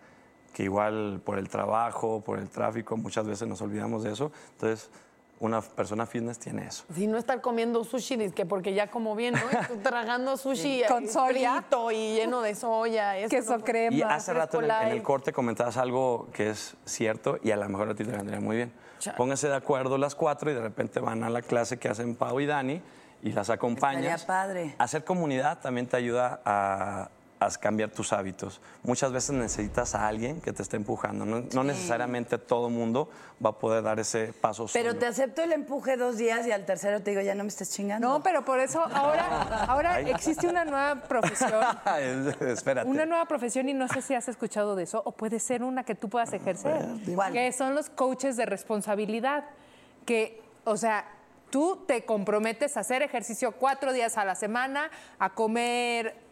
[0.54, 4.32] que igual por el trabajo, por el tráfico, muchas veces nos olvidamos de eso.
[4.52, 4.88] Entonces,
[5.44, 6.84] una persona fitness tiene eso.
[6.94, 9.40] Si no estar comiendo sushi, que porque ya como bien, ¿no?
[9.82, 11.64] Tragando sushi Con soya.
[11.92, 13.16] y lleno de soya.
[13.18, 13.96] esto, Queso no- crema.
[13.96, 17.68] Y hace rato en el, en corte comentabas algo que es cierto y a lo
[17.68, 18.72] mejor a ti te vendría muy bien.
[18.98, 19.16] Chale.
[19.16, 22.40] Pónganse de acuerdo las cuatro y de repente van a la clase que hacen Pau
[22.40, 22.80] y Dani
[23.22, 24.20] y las acompañas.
[24.22, 24.74] Estaría padre.
[24.78, 28.60] Hacer comunidad también te ayuda a, a cambiar tus hábitos.
[28.82, 31.24] Muchas veces necesitas a alguien que te esté empujando.
[31.24, 33.08] No, no necesariamente todo mundo
[33.44, 35.00] va a poder dar ese paso Pero solo.
[35.00, 37.70] te acepto el empuje dos días y al tercero te digo, ya no me estés
[37.70, 38.08] chingando.
[38.08, 40.10] No, pero por eso ahora, ahora Ay.
[40.10, 41.52] existe una nueva profesión.
[42.40, 42.88] Espérate.
[42.88, 45.84] Una nueva profesión y no sé si has escuchado de eso o puede ser una
[45.84, 47.32] que tú puedas ejercer, ¿Cuál?
[47.32, 49.44] que son los coaches de responsabilidad,
[50.06, 51.06] que, o sea,
[51.50, 56.23] tú te comprometes a hacer ejercicio cuatro días a la semana, a comer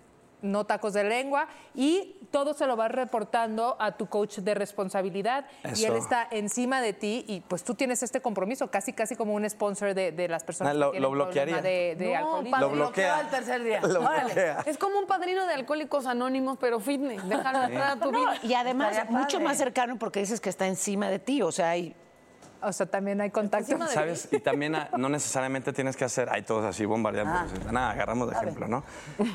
[0.43, 5.45] no tacos de lengua y todo se lo vas reportando a tu coach de responsabilidad
[5.77, 9.35] y él está encima de ti y pues tú tienes este compromiso, casi casi como
[9.35, 11.63] un sponsor de, de las personas Ah, lo- que tienen lo bloquearía.
[11.63, 12.51] de, de No, alcoholismo.
[12.51, 13.19] padre, Lo bloquea.
[13.19, 13.81] al tercer día.
[13.83, 14.63] Lo bloquea.
[14.67, 17.27] Es como un padrino de alcohólicos anónimos, pero fitness.
[17.29, 18.35] Déjalo entrar a tu No, vida.
[18.43, 19.45] y además Estaría mucho padre.
[19.45, 21.95] más cercano porque dices que está encima de ti, o sea, hay
[22.65, 23.77] O sea, también hay contacto.
[23.89, 24.29] ¿Sabes?
[24.31, 27.33] Y también ah, no necesariamente tienes que hacer, hay todos así bombardeando.
[27.35, 27.47] Ah.
[27.73, 28.85] Nada, agarramos de ejemplo, ¿no?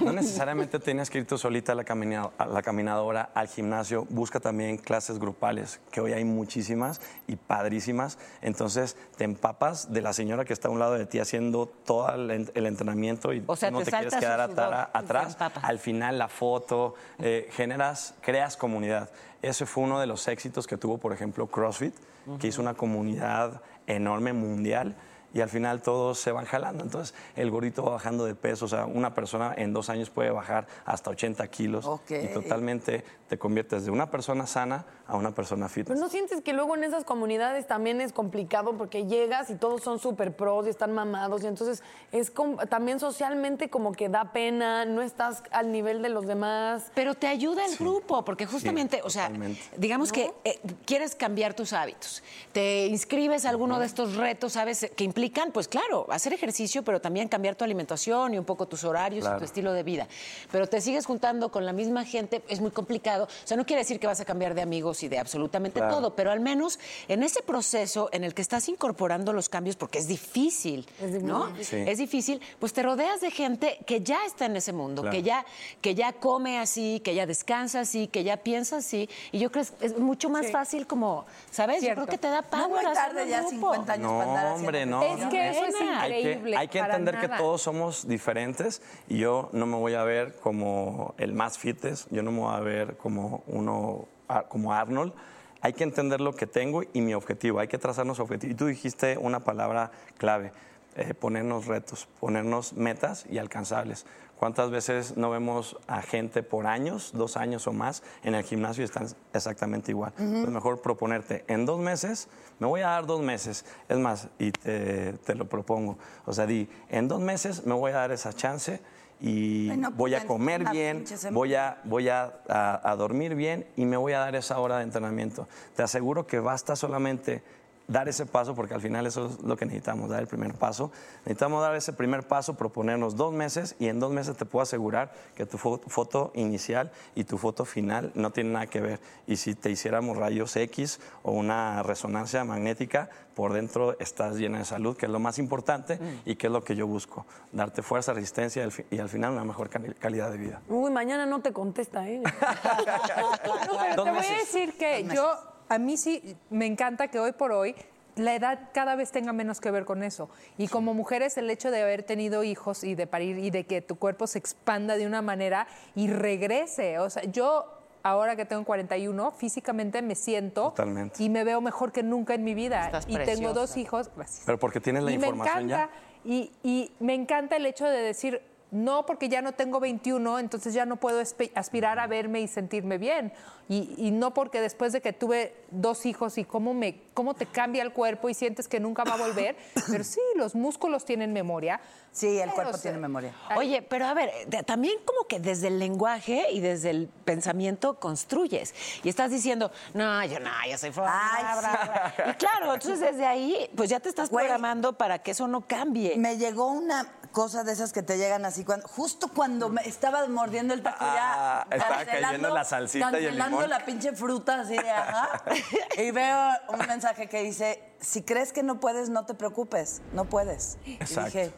[0.01, 4.05] No necesariamente tienes que ir tú solita a la, camina- a la caminadora, al gimnasio.
[4.09, 8.17] Busca también clases grupales, que hoy hay muchísimas y padrísimas.
[8.41, 12.09] Entonces te empapas de la señora que está a un lado de ti haciendo todo
[12.13, 15.37] el, el entrenamiento y O sea, no te te, quieres quedar atara- atrás.
[15.61, 19.09] Al final la foto, eh, generas, creas comunidad.
[19.41, 21.93] Ese fue uno de los éxitos que tuvo, por ejemplo, CrossFit,
[22.39, 24.95] que hizo una comunidad enorme mundial
[25.38, 26.84] y al final todos se van jalando.
[26.84, 28.65] Entonces, el gordito va bajando de peso.
[28.65, 33.38] O sea, una persona en dos años puede bajar hasta 80 kilos y totalmente te
[33.38, 35.89] conviertes de una persona sana a una persona fitness.
[35.89, 39.84] Pero no sientes que luego en esas comunidades también es complicado porque llegas y todos
[39.84, 42.34] son súper pros y están mamados y entonces es
[42.69, 46.91] también socialmente como que da pena, no estás al nivel de los demás.
[46.95, 49.32] Pero te ayuda el grupo, porque justamente, o sea,
[49.78, 52.23] digamos que eh, quieres cambiar tus hábitos,
[52.54, 54.89] te inscribes a alguno de estos retos, ¿sabes?
[54.95, 58.83] Que implican, pues claro, hacer ejercicio, pero también cambiar tu alimentación y un poco tus
[58.83, 60.07] horarios y tu estilo de vida.
[60.51, 63.25] Pero te sigues juntando con la misma gente, es muy complicado.
[63.25, 65.95] O sea, no quiere decir que vas a cambiar de amigos y de absolutamente Claro.
[65.95, 69.99] todo, pero al menos en ese proceso en el que estás incorporando los cambios, porque
[69.99, 70.87] es difícil,
[71.21, 71.53] ¿no?
[71.61, 71.75] Sí.
[71.85, 75.15] Es difícil, pues te rodeas de gente que ya está en ese mundo, Claro.
[75.15, 75.45] que ya
[75.81, 79.09] que ya come así, que ya descansa así, que ya piensa así.
[79.31, 81.79] Y yo creo que es mucho más fácil como, ¿sabes?
[81.81, 82.01] Cierto.
[82.01, 83.51] Yo creo que te da No power muy hacerlo tarde en ya, grupo.
[83.73, 84.99] 50 años para andar No, hombre, no.
[85.23, 86.58] Es que eso es Hay que, increíble.
[86.58, 91.15] hay que entender que todos somos diferentes y yo no me voy a ver como
[91.17, 94.08] el más fitness, yo no me voy a ver como uno,
[94.49, 95.13] como Arnold.
[95.62, 98.53] Hay que entender lo que tengo y mi objetivo, hay que trazarnos objetivos.
[98.53, 100.51] Y tú dijiste una palabra clave,
[100.95, 104.06] eh, ponernos retos, ponernos metas y alcanzables.
[104.38, 108.84] ¿Cuántas veces no vemos a gente por años, dos años o más, en el gimnasio
[108.84, 110.13] y están exactamente igual?
[110.17, 112.28] Es mejor proponerte, en dos meses,
[112.60, 113.65] me voy a dar dos meses.
[113.89, 115.97] Es más, y te, te lo propongo.
[116.26, 118.80] O sea, di, en dos meses me voy a dar esa chance
[119.19, 123.86] y voy a pues, comer bien, voy a, voy a, a- a dormir bien y
[123.86, 125.47] me voy a dar esa hora de entrenamiento.
[125.76, 127.41] Te aseguro que basta solamente
[127.88, 130.91] dar ese paso, porque al final eso es lo que necesitamos, dar el primer paso.
[131.19, 135.13] Necesitamos dar ese primer paso, proponernos dos meses y en dos meses te puedo asegurar
[135.36, 139.00] que tu fo- foto inicial y tu foto final no tienen nada que ver.
[139.26, 144.65] Y si te hiciéramos rayos X o una resonancia magnética, por dentro estás llena de
[144.65, 148.12] salud, que es lo más importante y que es lo que yo busco, darte fuerza,
[148.13, 150.62] resistencia y al, final una mejor cali- calidad de vida.
[150.67, 152.19] Uy, mañana no te contesta, ¿eh?
[152.21, 152.32] No,
[153.80, 154.38] pero te voy a meses.
[154.52, 155.32] decir que yo,
[155.69, 157.75] a mí sí, me encanta que hoy por hoy
[158.15, 160.30] la edad cada vez tenga menos que ver con eso.
[160.58, 163.82] Y como mujeres, el hecho de haber tenido hijos y de parir y de que
[163.82, 166.99] tu cuerpo se expanda de una manera y regrese.
[166.99, 167.65] O sea, yo
[168.03, 171.21] ahora que tengo 41, físicamente me siento Totalmente.
[171.21, 172.86] y me veo mejor que nunca en mi vida.
[172.86, 174.43] Estás y tengo dos hijos, gracias.
[174.45, 176.30] Pero porque tienes la y me información encanta, ya.
[176.30, 180.73] Y, y me encanta el hecho de decir, no, porque ya no tengo 21, entonces
[180.73, 181.21] ya no puedo
[181.56, 183.32] aspirar a verme y sentirme bien.
[183.69, 187.47] Y, y no porque después de que tuve dos hijos y cómo, me, cómo te
[187.47, 189.56] cambia el cuerpo y sientes que nunca va a volver,
[189.89, 191.80] pero sí, los músculos tienen memoria.
[192.12, 193.34] Sí, el cuerpo tiene memoria.
[193.56, 197.99] Oye, pero a ver, de- también como que desde el lenguaje y desde el pensamiento
[197.99, 198.75] construyes.
[199.03, 201.08] Y estás diciendo, no, yo no, yo soy flor.
[201.10, 202.32] Ay, bla, bla, bla".
[202.32, 204.45] Y claro, entonces desde ahí, pues ya te estás Güey.
[204.45, 206.15] programando para que eso no cambie.
[206.17, 210.27] Me llegó una cosa de esas que te llegan así, cuando, justo cuando me estaba
[210.27, 211.75] mordiendo el taco Ah, ya.
[211.77, 213.69] estaba cayendo la salsita y el cancelando limón.
[213.69, 215.43] la pinche fruta así de ajá.
[215.97, 220.25] Y veo un mensaje que dice, si crees que no puedes, no te preocupes, no
[220.25, 220.77] puedes.
[220.85, 221.25] Y Exacto.
[221.25, 221.51] dije,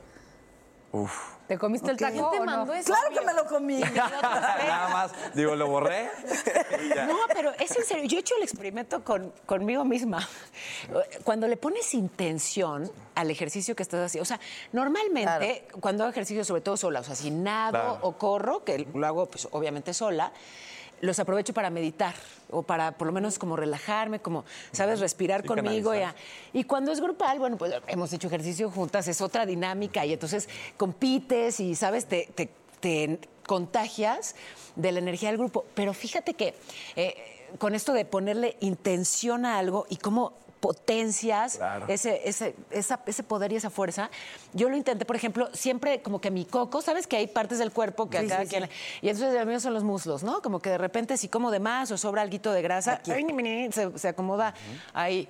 [0.92, 1.36] Uf.
[1.48, 2.46] ¿Te comiste el taco ¿Quién te no?
[2.46, 2.86] mandó eso?
[2.92, 3.80] claro que me lo comí.
[3.96, 6.10] Nada más, digo, lo borré.
[6.84, 6.90] y.
[7.08, 8.06] No, pero es en serio.
[8.06, 10.28] Yo he hecho el experimento con, conmigo misma.
[11.24, 14.40] Cuando le pones intención al ejercicio que estás haciendo, o sea,
[14.72, 18.00] normalmente cuando hago ejercicio, sobre todo sola, o sea, si nado Claro.
[18.02, 20.32] o corro, que lo hago pues obviamente sola,
[21.02, 22.14] los aprovecho para meditar
[22.52, 25.00] o para por lo menos como relajarme, como, ¿sabes?
[25.00, 25.94] Respirar Sí, conmigo.
[25.96, 26.00] Y,
[26.54, 30.50] y cuando es grupal, bueno, pues hemos hecho ejercicio juntas, es otra dinámica y entonces
[30.78, 32.06] compites y, ¿sabes?
[32.06, 34.36] Te, te- te contagias
[34.76, 35.66] de la energía del grupo.
[35.76, 36.54] Pero fíjate que
[36.96, 37.16] eh,
[37.58, 41.86] con esto de ponerle intención a algo y cómo potencias Claro.
[41.88, 44.10] ese, ese, esa- ese poder y esa fuerza.
[44.54, 47.08] Yo lo intenté, por ejemplo, siempre como que mi coco, ¿sabes?
[47.08, 48.64] Que hay partes del cuerpo que a Sí, cada sí, quien...
[48.66, 48.70] sí.
[49.02, 50.42] Y entonces el mío son los muslos, ¿no?
[50.42, 53.12] Como que de repente si como de más o sobra algo de grasa, Aquí.
[53.12, 54.54] ay, ni, ni, ni, se, se acomoda
[54.94, 55.28] ahí.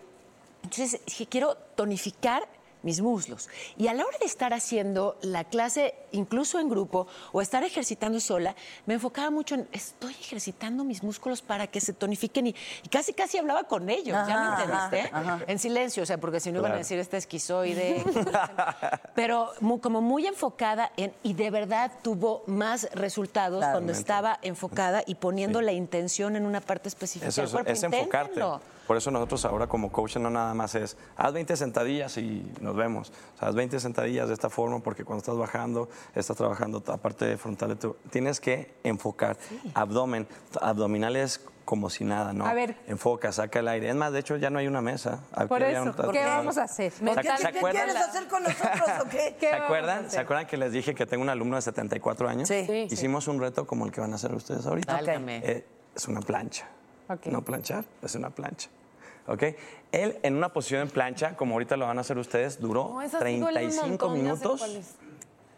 [0.63, 2.47] Entonces dije, quiero tonificar
[2.81, 3.49] mis muslos.
[3.77, 8.19] Y a la hora de estar haciendo la clase, incluso en grupo, o estar ejercitando
[8.19, 12.89] sola, me enfocaba mucho en, estoy ejercitando mis músculos para que se tonifiquen y, y
[12.89, 15.15] casi, casi hablaba con ellos, ¿ya me entendiste?
[15.15, 15.43] ajá, ajá.
[15.47, 18.03] En silencio, o sea, porque si no iban a decir, esta esquizoide.
[19.15, 23.73] Pero mu- como muy enfocada en, y de verdad tuvo más resultados Claro.
[23.73, 25.65] cuando estaba enfocada y poniendo Sí.
[25.65, 27.71] la intención en una parte específica Eso es, cuerpo.
[27.71, 28.41] es enfocarte.
[28.87, 32.75] Por eso nosotros ahora como coach no nada más es, haz 20 sentadillas y nos
[32.75, 33.11] vemos.
[33.35, 36.97] O sea, haz 20 sentadillas de esta forma porque cuando estás bajando, estás trabajando la
[36.97, 37.95] parte frontal de tu...
[38.09, 39.37] Tienes que enfocar.
[39.73, 40.27] Abdomen,
[40.61, 42.47] abdominales como si nada, ¿no?
[42.47, 42.75] A ver.
[42.87, 43.89] Enfoca, saca el aire.
[43.89, 45.19] Es más, de hecho ya no hay una mesa.
[45.31, 46.91] Aquí Por eso, un- ¿qué vamos a hacer?
[46.91, 47.21] ¿Se- ¿Qué, se
[47.51, 47.85] qué acuerdan?
[47.85, 49.35] quieres hacer con nosotros o qué?
[49.39, 50.09] ¿Qué ¿Se acuerdan?
[50.09, 52.47] ¿Se acuerdan que les dije que tengo un alumno de 74 años?
[52.47, 52.61] Sí.
[52.65, 52.93] Sí, sí.
[52.95, 54.99] Hicimos un reto como el que van a hacer ustedes ahorita.
[55.05, 56.67] Eh, es una plancha.
[57.25, 58.69] No planchar, es una plancha.
[59.27, 59.43] ¿Ok?
[59.91, 63.01] Él en una posición en plancha, como ahorita lo van a hacer ustedes, duró No,
[63.03, 64.95] esa sí duele un 35 montón, ya sé minutos, cuál es.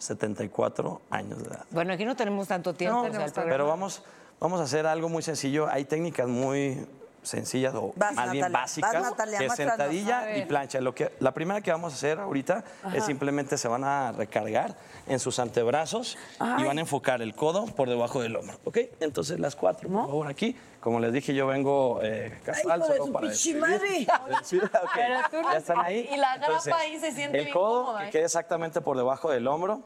[0.02, 1.66] 74 años de edad.
[1.72, 3.04] Bueno, aquí no tenemos tanto tiempo.
[3.04, 4.04] No, o sea, el programa- pero vamos,
[4.40, 5.68] vamos a hacer algo muy sencillo.
[5.70, 6.86] Hay técnicas muy
[7.24, 10.82] sencillas o Vas, más bien Natalia, básicas vas, Natalia, que es sentadilla y plancha.
[10.82, 12.64] Lo que, la primera que vamos a hacer ahorita
[12.96, 14.76] es simplemente se van a recargar
[15.06, 16.18] en sus antebrazos
[16.58, 18.58] y van a enfocar el codo por debajo del hombro.
[18.64, 18.80] ¿Ok?
[19.02, 20.56] Entonces las cuatro, por favor, aquí.
[20.82, 24.08] Como les dije, yo vengo eh, casual solo para pichi describir.
[24.08, 24.08] madre.
[24.44, 26.10] Sí, ok, Pero tú Ya están ahí.
[26.12, 28.10] y la grapa Entonces, ahí se siente El codo que ¿eh?
[28.10, 29.82] quede exactamente por debajo del hombro.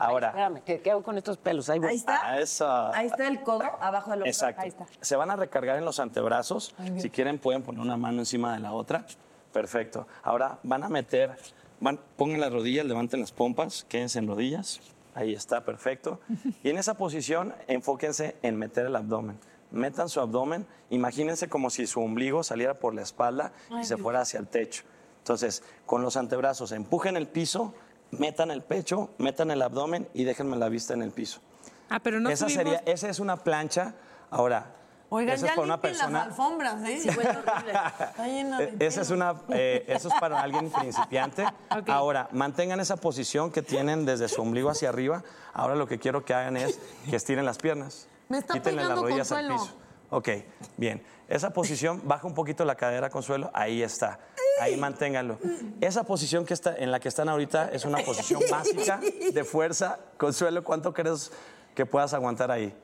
[0.00, 1.68] Ahora, Espérame, ¿qué, qué hago con estos pelos?
[1.68, 1.90] Ahí voy.
[1.90, 2.26] Ahí está.
[2.26, 2.96] a esa.
[2.96, 4.26] Ahí está el codo abajo del hombro.
[4.30, 4.62] Exacto.
[4.62, 4.86] Ahí está.
[5.02, 6.74] Se van a recargar en los antebrazos.
[6.96, 9.04] Si quieren, pueden poner una mano encima de la otra.
[9.52, 10.06] Perfecto.
[10.22, 11.36] Ahora van a meter,
[11.78, 14.80] van, pongan las rodillas, levanten las pompas, quédense en rodillas.
[15.14, 16.20] Ahí está, perfecto.
[16.62, 19.38] Y en esa posición, enfóquense en meter el abdomen.
[19.72, 24.20] Metan su abdomen, imagínense como si su ombligo saliera por la espalda y se fuera
[24.20, 24.84] hacia el techo.
[25.18, 27.74] Entonces, con los antebrazos, empujen el piso,
[28.10, 31.40] metan el pecho, metan el abdomen y déjenme la vista en el piso.
[31.88, 33.94] Ah, pero no esa, subimos- sería, esa es una plancha.
[34.30, 34.66] Ahora,
[35.14, 36.22] Oigan, esa es ya para una limpien las persona.
[36.22, 37.00] alfombras, ¿eh?
[37.00, 41.44] Sí, de Eh, Esa es una, eh, eso es para alguien principiante.
[41.88, 45.22] Ahora, mantengan esa posición que tienen desde su ombligo hacia arriba.
[45.52, 48.08] Ahora lo que quiero que hagan es que estiren las piernas.
[48.32, 49.76] Me está Quítenle las rodillas al piso.
[50.08, 50.28] Ok,
[50.78, 51.02] bien.
[51.28, 53.50] Esa posición, baja un poquito la cadera, Consuelo.
[53.52, 54.20] Ahí está.
[54.58, 55.38] Ahí manténganlo.
[55.82, 58.98] Esa posición que está, en la que están ahorita es una posición básica
[59.34, 59.98] de fuerza.
[60.16, 61.30] Consuelo, ¿cuánto crees
[61.74, 62.74] que puedas aguantar ahí?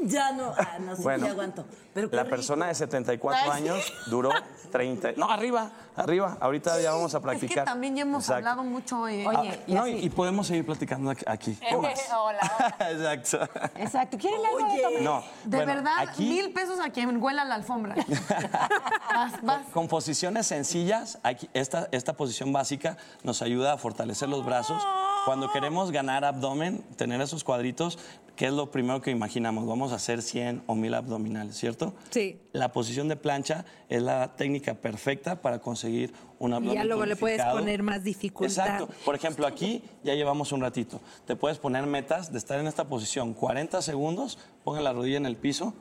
[0.00, 1.64] Ya no, ah, no sé Bueno, si aguanto.
[1.92, 2.30] Pero La rico.
[2.36, 3.68] persona de 74 Ay, sí.
[3.68, 4.30] años duró
[4.70, 5.12] 30.
[5.16, 6.38] No, arriba, arriba.
[6.40, 7.64] Ahorita ya vamos a Es practicar.
[7.64, 8.48] que también ya hemos Exacto.
[8.48, 9.16] hablado mucho hoy.
[9.20, 9.28] ¿eh?
[9.28, 11.24] Oye, Ah, y no, así- y, podemos seguir platicando aquí.
[11.26, 11.54] aquí.
[11.68, 12.00] ¿Qué más?
[12.16, 12.40] Hola,
[12.90, 13.48] Exacto.
[13.76, 14.16] Exacto.
[14.18, 15.02] ¿Quieren algo de tomar?
[15.02, 17.94] No, De bueno, verdad, aquí, mil pesos a quien huela la alfombra.
[19.14, 19.66] vas, vas.
[19.74, 24.82] Con posiciones sencillas, aquí, esta, esta posición básica nos ayuda a fortalecer los brazos.
[25.24, 27.96] Cuando queremos ganar abdomen, tener esos cuadritos,
[28.34, 29.66] ¿qué es lo primero que imaginamos?
[29.66, 31.94] Vamos a hacer 100 o 1000 abdominales, ¿cierto?
[32.10, 32.40] Sí.
[32.52, 36.72] La posición de plancha es la técnica perfecta para conseguir un abdomen.
[36.72, 38.66] Y ya luego le puedes poner más dificultad.
[38.66, 38.88] Exacto.
[39.04, 41.00] Por ejemplo, aquí ya llevamos un ratito.
[41.24, 45.26] Te puedes poner metas de estar en esta posición 40 segundos, pongan la rodilla en
[45.26, 45.72] el piso.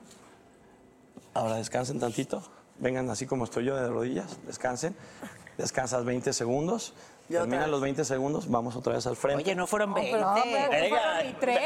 [1.34, 2.44] Ahora descansen tantito.
[2.78, 4.96] Vengan así como estoy yo de rodillas, descansen.
[5.58, 6.94] Descansas 20 segundos.
[7.40, 7.68] Vez.
[7.68, 9.44] los 20 segundos, vamos otra vez al frente.
[9.44, 10.12] Oye, no fueron 20.
[10.12, 11.60] pero- no, pero- fueron ni tres.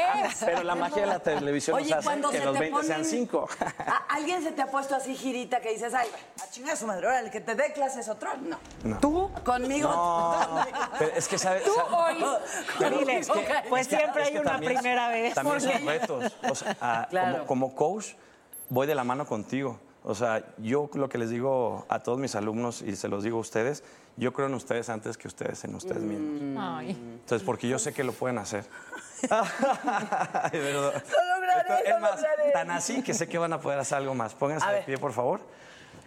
[0.44, 2.82] Pero la magia de la televisión Oye, nos hace cuando que se los te 20
[2.84, 3.48] sean ponen- 5.
[3.86, 6.08] ¿A- ¿Alguien se te ha puesto así girita que dices, ay,
[6.42, 8.30] a chingar a su madre, ahora el que te dé clases otro?
[8.42, 8.58] No.
[8.84, 8.98] No.
[9.00, 9.30] ¿Tú?
[9.44, 9.88] Conmigo.
[9.88, 10.64] No,
[10.98, 11.84] pero es que sabe, sa-
[12.78, 15.34] Pero Dile, es que- pues es que- siempre es hay que una también- primera vez.
[15.34, 16.32] También son retos.
[16.48, 17.46] O sea, Claro.
[17.46, 18.06] como, como coach,
[18.68, 19.78] voy de la mano contigo.
[20.08, 23.38] O sea, yo lo que les digo a todos mis alumnos y se los digo
[23.38, 23.82] a ustedes,
[24.16, 26.64] yo creo en ustedes antes que ustedes en ustedes mismos.
[26.64, 26.90] Ay.
[26.90, 28.64] Entonces, porque yo sé que lo pueden hacer.
[29.30, 31.02] Ay, verdad.
[31.10, 32.52] Lo lograré, Esto- lo es más, lograré.
[32.52, 34.34] tan así que sé que van a poder hacer algo más.
[34.34, 34.84] Pónganse A de ver.
[34.86, 35.40] pie, por favor.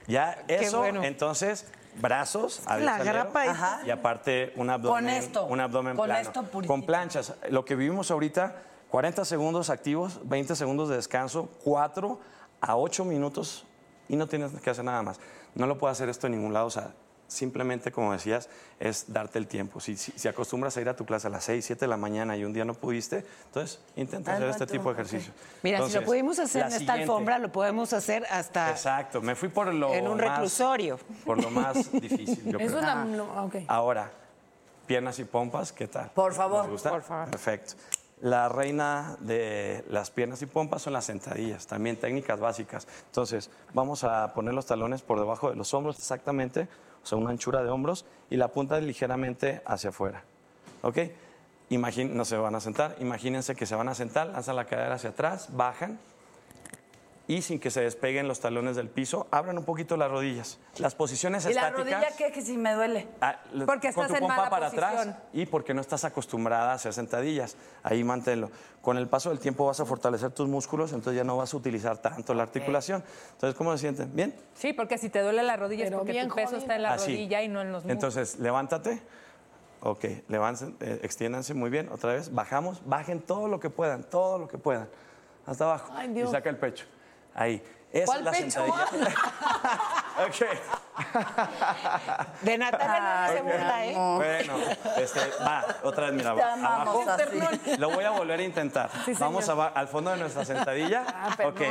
[0.07, 1.03] Ya, eso, bueno.
[1.03, 1.67] entonces,
[2.01, 3.81] brazos, la grapa Ajá.
[3.85, 6.21] y aparte un abdomen, Con esto, un abdomen con plano.
[6.21, 6.73] esto puritito.
[6.73, 7.33] con planchas.
[7.49, 8.55] Lo que vivimos ahorita,
[8.89, 12.19] 40 segundos activos, 20 segundos de descanso, 4
[12.61, 13.65] a 8 minutos
[14.09, 15.19] y no tienes que hacer nada más.
[15.55, 16.91] No lo puedo hacer esto en ningún lado, o sea,
[17.27, 18.49] simplemente, como decías,
[18.79, 19.79] es darte el tiempo.
[19.79, 21.95] Si, si, si acostumbras a ir a tu clase a las 6, 7 de la
[21.97, 24.99] mañana y un día no pudiste, entonces intenta hacer este tú, tipo de ok.
[25.07, 25.33] ejercicio.
[25.61, 27.01] Mira, si Entonces, lo pudimos hacer en esta siguiente.
[27.03, 30.99] alfombra, lo podemos hacer hasta Exacto, me fui por lo en un más- reclusorio.
[31.23, 32.79] Por lo más difícil, yo Eso creo.
[32.79, 33.05] es la.
[33.05, 33.55] no, ok.
[33.67, 34.09] Ahora,
[34.87, 36.09] piernas y pompas, ¿qué tal?
[36.09, 36.63] Por favor.
[36.63, 36.89] ¿Les gusta?
[36.89, 37.29] Por favor.
[37.29, 37.73] Perfecto.
[38.21, 42.87] La reina de las piernas y pompas son las sentadillas, también técnicas básicas.
[43.05, 46.67] Entonces, vamos a poner los talones por debajo de los hombros exactamente,
[47.01, 50.23] o sea, una anchura de hombros y la punta ligeramente hacia afuera.
[50.81, 50.97] ¿Ok?
[51.69, 55.11] No se van a sentar, imagínense que se van a sentar, lanzan la cadera hacia
[55.11, 55.99] atrás, bajan
[57.29, 60.57] y sin que se despeguen los talones del piso, abran un poquito las rodillas.
[60.79, 62.01] Las posiciones ¿Y la estáticas...
[62.01, 62.31] rodilla qué?
[62.31, 63.07] Que si me duele.
[63.21, 66.71] Ah, Porque con estás tu en pompa mala para atrás y porque no estás acostumbrada
[66.71, 67.55] a hacer sentadillas.
[67.83, 68.49] Ahí manténlo.
[68.81, 71.57] Con el paso del tiempo vas a fortalecer tus músculos, entonces ya no vas a
[71.57, 73.03] utilizar tanto la articulación.
[73.33, 74.09] Entonces, ¿cómo se sienten?
[74.15, 74.35] ¿Bien?
[74.55, 76.93] Sí, porque si te duele la rodilla es porque bien tu peso está en la
[76.93, 77.11] Así.
[77.11, 77.93] rodilla y no en los músculos.
[77.93, 79.03] Entonces, levántate.
[79.81, 81.89] Ok, levántense, eh, extiéndanse muy bien.
[81.89, 84.89] Otra vez, bajamos, bajen todo lo que puedan, todo lo que puedan.
[85.45, 85.93] Hasta abajo.
[85.95, 86.31] Ay, y Dios.
[86.31, 86.85] saca el pecho.
[87.35, 87.61] Ahí.
[87.91, 88.51] Esa ¿Cuál es la pecho?
[88.51, 88.85] sentadilla.
[90.27, 90.45] ok.
[92.41, 93.43] De Natalia no se Ok.
[93.43, 93.95] burla, ¿eh?
[94.15, 94.53] Bueno,
[94.97, 97.03] este, va, otra vez, mira, va, abajo.
[97.09, 97.77] así.
[97.77, 98.89] Lo voy a volver a intentar.
[99.19, 101.03] Vamos a al fondo de nuestra sentadilla.
[101.43, 101.61] ok,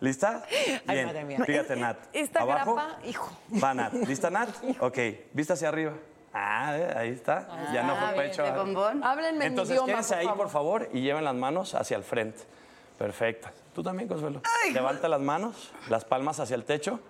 [0.00, 0.42] ¿lista?
[0.86, 1.38] Bien, madre mía.
[1.44, 1.96] fíjate, Nat.
[2.12, 2.74] Esta Abajo.
[2.74, 3.30] grapa, hijo.
[3.62, 3.94] Va, Nat.
[3.94, 4.48] ¿Lista, Nat?
[4.80, 4.98] Ok,
[5.32, 5.92] vista hacia arriba.
[6.34, 7.46] Ah, eh, ahí está.
[7.72, 8.42] ya no fue pecho.
[8.42, 8.56] ¿De ah.
[8.56, 9.04] bombón?
[9.04, 10.38] Háblenme Entonces, en mi idioma, quédense por ahí, favor.
[10.44, 12.42] por favor, y lleven las manos hacia el frente.
[12.98, 13.48] Perfecto.
[13.74, 14.40] Tú también, Consuelo.
[14.72, 17.00] Levanta las manos, las palmas hacia el techo.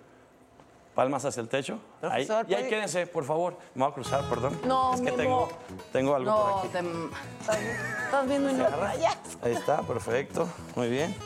[0.94, 1.78] Palmas hacia el techo.
[2.02, 2.26] Ahí.
[2.26, 3.56] Profesor, Y ahí ¿puede- quédense, por favor.
[3.74, 4.60] Me voy a cruzar, perdón.
[4.66, 5.48] No, es que tengo,
[5.90, 6.68] tengo algo por No, aquí.
[6.68, 6.78] te...
[8.04, 9.16] estás viendo y no rayas.
[9.42, 10.48] Ahí está, perfecto.
[10.76, 11.16] Muy bien.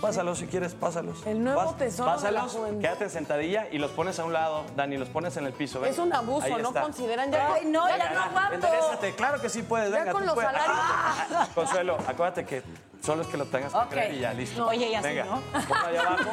[0.00, 1.24] Pásalos si quieres, pásalos.
[1.26, 2.80] El nuevo tesoro de la Pásalos, juventud.
[2.82, 5.80] quédate en sentadilla y los pones a un lado, Dani, los pones en el piso.
[5.80, 5.92] ven.
[5.92, 6.82] Es un abuso, Ahí ¿no está.
[6.82, 7.30] consideran?
[7.30, 8.54] Ya, Ay, no, ya no aguanto.
[8.54, 10.50] Enderezate, claro que sí puedes, Ya venga, con tú los puedes.
[10.50, 10.76] salarios.
[10.78, 12.62] Ah, Consuelo, acuérdate que
[13.04, 13.88] solo es que lo tengas que Ok.
[13.90, 14.60] creer y ya, listo.
[14.60, 15.40] No, oye, y así, venga, ¿no?
[15.40, 16.30] ponlo allá abajo.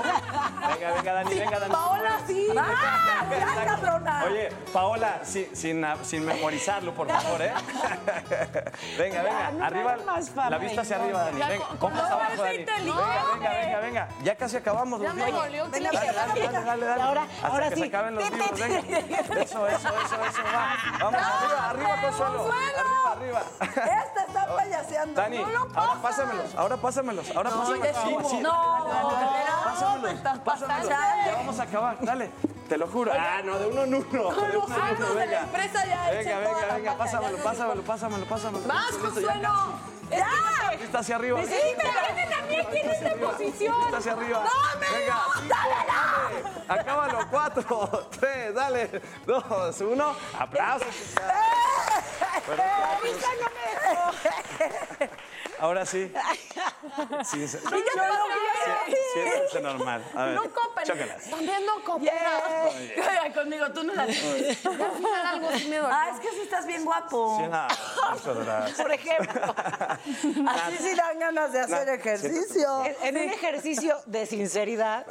[0.74, 1.74] Venga, venga, Dani, venga, Dani.
[1.74, 2.47] Paola, sí.
[2.57, 4.24] ¡Ah, ya, cabrona!
[4.26, 7.53] Oye, Paola, sin, sin, sin memorizarlo, por favor, ¿eh?
[8.97, 9.97] venga, venga, no arriba.
[10.49, 11.39] La vista hacia arriba, Dani.
[11.39, 12.57] Ya Venga, con- abajo, no, Dani.
[12.57, 12.78] Venga,
[13.34, 14.07] venga, venga, venga.
[14.24, 15.01] Ya casi acabamos.
[15.01, 15.17] Ya los
[15.49, 15.72] libros.
[15.72, 17.01] Dale, le- dale, dale, dale, dale.
[17.03, 17.82] ahora- Hasta ahora que sí.
[17.82, 18.80] se acaben los libros, venga.
[19.41, 20.78] Eso, eso, eso, eso, va.
[20.99, 22.49] Vamos, arriba, arriba, Consuelo.
[22.51, 23.41] Arriba, arriba.
[23.61, 25.22] Este payaseando.
[25.22, 27.97] Dani, No lo ahora pásamelos, ahora pásamelos, ahora pásamelos.
[28.04, 28.88] Sí, sí, No,
[29.64, 30.89] pásamelos, pásamelos.
[30.89, 32.32] Ya vamos a acabar, dale.
[32.72, 33.12] Te lo juro.
[33.14, 34.32] Ah, no, de uno en uno.
[34.32, 35.39] Los de la venga.
[35.41, 36.39] empresa ya Venga,
[36.74, 38.66] venga, pásamelo, pásamelo, pásamelo, pásamelo.
[38.66, 39.74] ¡Más, Consuelo!
[40.10, 40.78] ¡Ya!
[40.80, 41.41] Vista hacia arriba.
[41.43, 43.78] Sí, pero aquí en esta posición.
[43.82, 44.39] Vista hacia arriba.
[44.39, 44.86] ¡Dame!
[44.99, 45.56] Venga, cinco,
[46.70, 46.80] dale.
[46.82, 47.28] Acábalo.
[47.30, 49.02] Cuatro, tres, dale.
[49.26, 50.16] Dos, uno.
[50.39, 50.88] Aplausos.
[55.59, 56.11] Ahora sí.
[57.23, 57.57] Sí, sí.
[57.57, 58.13] Y yo no
[58.87, 60.03] Sí, Siéntense normal.
[60.15, 60.83] A ver, No copen.
[60.85, 61.29] chócalas.
[61.29, 62.09] También no copen.
[63.21, 64.65] Ay, Conmigo, tú no la tienes.
[64.65, 65.95] Al final algo sí me dolió.
[65.95, 67.37] Ah, es que sí estás bien guapo.
[67.39, 67.67] Sí, nada.
[68.77, 69.55] Por ejemplo,
[70.49, 72.85] Así sí dan ganas de hacer ejercicio.
[72.85, 75.05] en, en un ejercicio de sinceridad.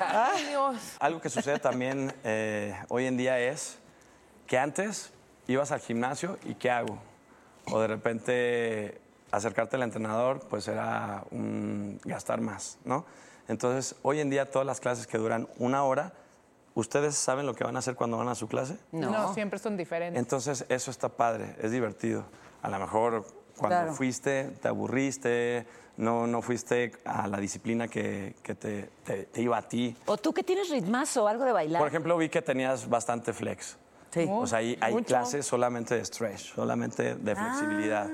[0.00, 0.76] Ay, Dios.
[1.00, 3.78] Algo que sucede también eh, hoy en día es
[4.46, 5.12] que antes
[5.48, 6.98] ibas al gimnasio y ¿qué hago?
[7.70, 13.04] O de repente acercarte al entrenador, pues era un gastar más, ¿no?
[13.48, 16.12] Entonces, hoy en día todas las clases que duran una hora,
[16.74, 18.76] ¿ustedes saben lo que van a hacer cuando van a su clase?
[18.92, 19.32] No.
[19.34, 20.18] siempre son diferentes.
[20.18, 22.24] Entonces, eso está padre, es divertido.
[22.62, 23.24] A lo mejor
[23.56, 23.92] cuando Claro.
[23.94, 25.66] fuiste, te aburriste,
[25.96, 29.96] no, no fuiste a la disciplina que, que te, te- te iba a ti.
[30.06, 31.80] O tú que tienes ritmazo, algo de bailar.
[31.80, 33.76] Por ejemplo, vi que tenías bastante flex.
[34.12, 34.26] Sí.
[34.28, 38.10] O sea, hay, hay clases solamente de stretch, solamente de flexibilidad.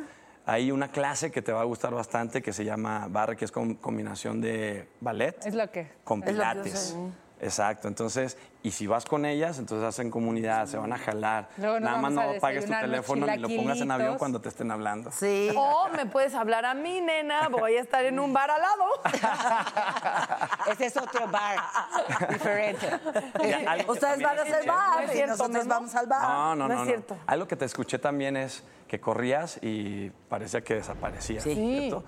[0.46, 3.53] Hay una clase que te va a gustar bastante que se llama barre, que es
[3.53, 5.90] con combinación de ballet Es lo que.
[6.05, 6.78] con Es lo que yo pilates.
[6.80, 6.96] sé.
[7.41, 11.49] Exacto, entonces, y si vas con ellas, entonces hacen comunidad, se van a jalar.
[11.57, 14.70] Luego Nada más no apagues tu teléfono ni lo pongas en avión cuando te estén
[14.70, 15.12] hablando.
[15.12, 15.51] Sí.
[15.57, 17.49] O me puedes hablar a mí, nena.
[17.49, 18.84] Voy a estar en un bar al lado.
[20.72, 21.59] Ese es otro bar
[22.28, 22.89] diferente.
[23.41, 26.22] Ya, Ustedes van a hacer bar No y cierto, nosotros vamos al bar.
[26.22, 26.74] No, no, No no.
[26.74, 26.86] es no.
[26.86, 27.16] cierto.
[27.26, 31.45] Algo que te escuché también es que corrías y parecía que desaparecías.
[31.45, 32.05] ¿cierto?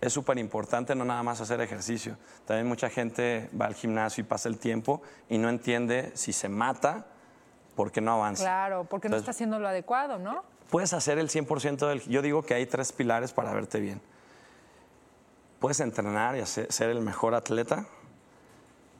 [0.00, 2.16] Es súper importante no nada más hacer ejercicio.
[2.46, 6.48] También mucha gente va al gimnasio y pasa el tiempo y no entiende si se
[6.48, 7.06] mata
[7.74, 8.44] porque no avanza.
[8.44, 10.44] Claro, porque no está haciendo lo adecuado, ¿no?
[10.70, 12.00] Puedes hacer el 100% del...
[12.02, 14.00] Yo digo que hay tres pilares para verte bien.
[15.58, 17.86] Puedes entrenar y hacer- ser el mejor atleta,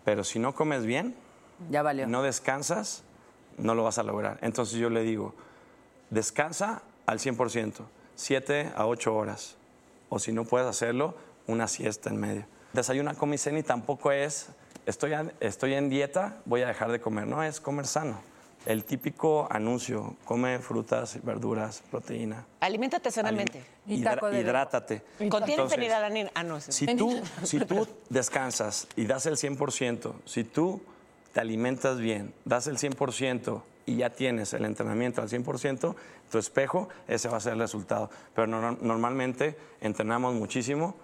[0.05, 1.15] pero si no comes bien,
[1.71, 2.07] Ya valió.
[2.09, 3.05] no descansas,
[3.57, 4.39] no lo vas a lograr.
[4.43, 5.35] Entonces yo le digo,
[6.11, 7.85] descansa al 100%,
[8.17, 9.57] 7 a 8 horas.
[10.09, 11.15] O si no puedes hacerlo,
[11.47, 12.45] una siesta en medio.
[12.73, 14.49] Desayuna, cena y tampoco es,
[14.87, 17.27] estoy, a- estoy en dieta, voy a dejar de comer.
[17.27, 18.21] No, es comer sano.
[18.67, 22.45] el típico anuncio, come frutas, verduras, proteína.
[22.61, 23.65] Aliméntate sanamente.
[23.87, 25.03] Hidra- hidrátate.
[25.31, 26.31] Contiene fenilalanina.
[26.35, 30.83] Ah, si tú, si tú descansas y das el 100%, si tú
[31.33, 35.95] te alimentas bien, das el 100% y ya tienes el entrenamiento al 100%,
[36.31, 38.11] tu espejo, ese va a ser el resultado.
[38.35, 40.95] Pero no- normalmente entrenamos muchísimo,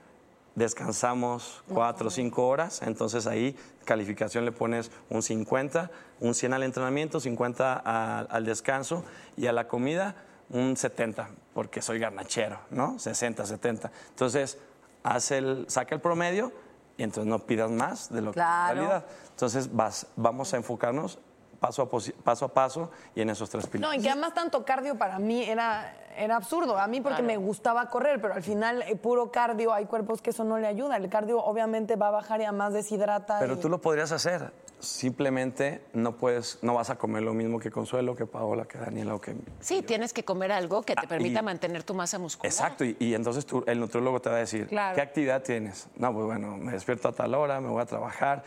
[0.54, 6.62] descansamos cuatro o cinco horas, entonces ahí calificación le pones un 50, un 100 al
[6.62, 9.04] entrenamiento, 50 a- al descanso
[9.36, 10.14] y a la comida
[10.50, 12.98] un 70, porque soy garnachero, ¿no?
[12.98, 13.90] 60, 70.
[14.10, 14.58] Entonces,
[15.02, 16.52] haz el, saca el promedio
[16.98, 18.72] y entonces no pidas más de lo que Claro.
[18.72, 19.06] en realidad.
[19.30, 21.18] Entonces, vas, vamos a enfocarnos
[21.64, 21.88] paso a,
[22.22, 23.96] paso a paso y en esos tres pilares.
[23.96, 26.76] No, y que además tanto cardio para mí era, era absurdo.
[26.78, 30.30] A mí porque me gustaba correr, pero al final eh, puro cardio, hay cuerpos que
[30.30, 30.96] eso no le ayuda.
[30.98, 33.38] El cardio obviamente va a bajar y además deshidrata.
[33.38, 34.52] Pero y- tú lo podrías hacer.
[34.80, 39.14] Simplemente no puedes, no vas a comer lo mismo que Consuelo, que Paola, que Daniela
[39.14, 42.18] o que Sí, tienes que comer algo que te Ah, permita y- mantener tu masa
[42.18, 42.52] muscular.
[42.52, 44.94] Exacto, y, y entonces tú- el nutriólogo te va a decir, Claro.
[44.94, 45.88] ¿qué actividad tienes?
[45.96, 48.44] No, pues bueno, me despierto a tal hora, me voy a trabajar,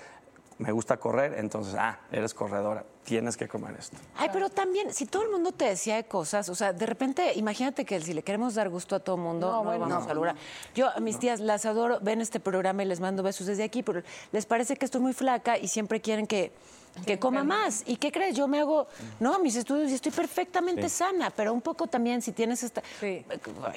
[0.59, 3.97] me gusta correr, entonces, ah, eres corredora, tienes que comer esto.
[4.15, 7.33] Ay, pero también, si todo el mundo te decía de cosas, o sea, de repente,
[7.35, 9.87] imagínate que si le queremos dar gusto a todo el mundo, no, bueno.
[9.87, 10.11] vamos No.
[10.11, 10.35] a lograr.
[10.73, 13.83] Yo a mis tías las adoro, ven este programa y les mando besos desde aquí,
[13.83, 14.01] pero
[14.31, 16.51] les parece que estoy muy flaca y siempre quieren que,
[17.05, 17.83] que coma más.
[17.85, 18.35] ¿Y qué crees?
[18.35, 18.87] Yo me hago,
[19.19, 20.95] no, mis estudios y estoy perfectamente Sí.
[20.97, 22.81] sana, pero un poco también si tienes esta...
[23.01, 23.23] Ay,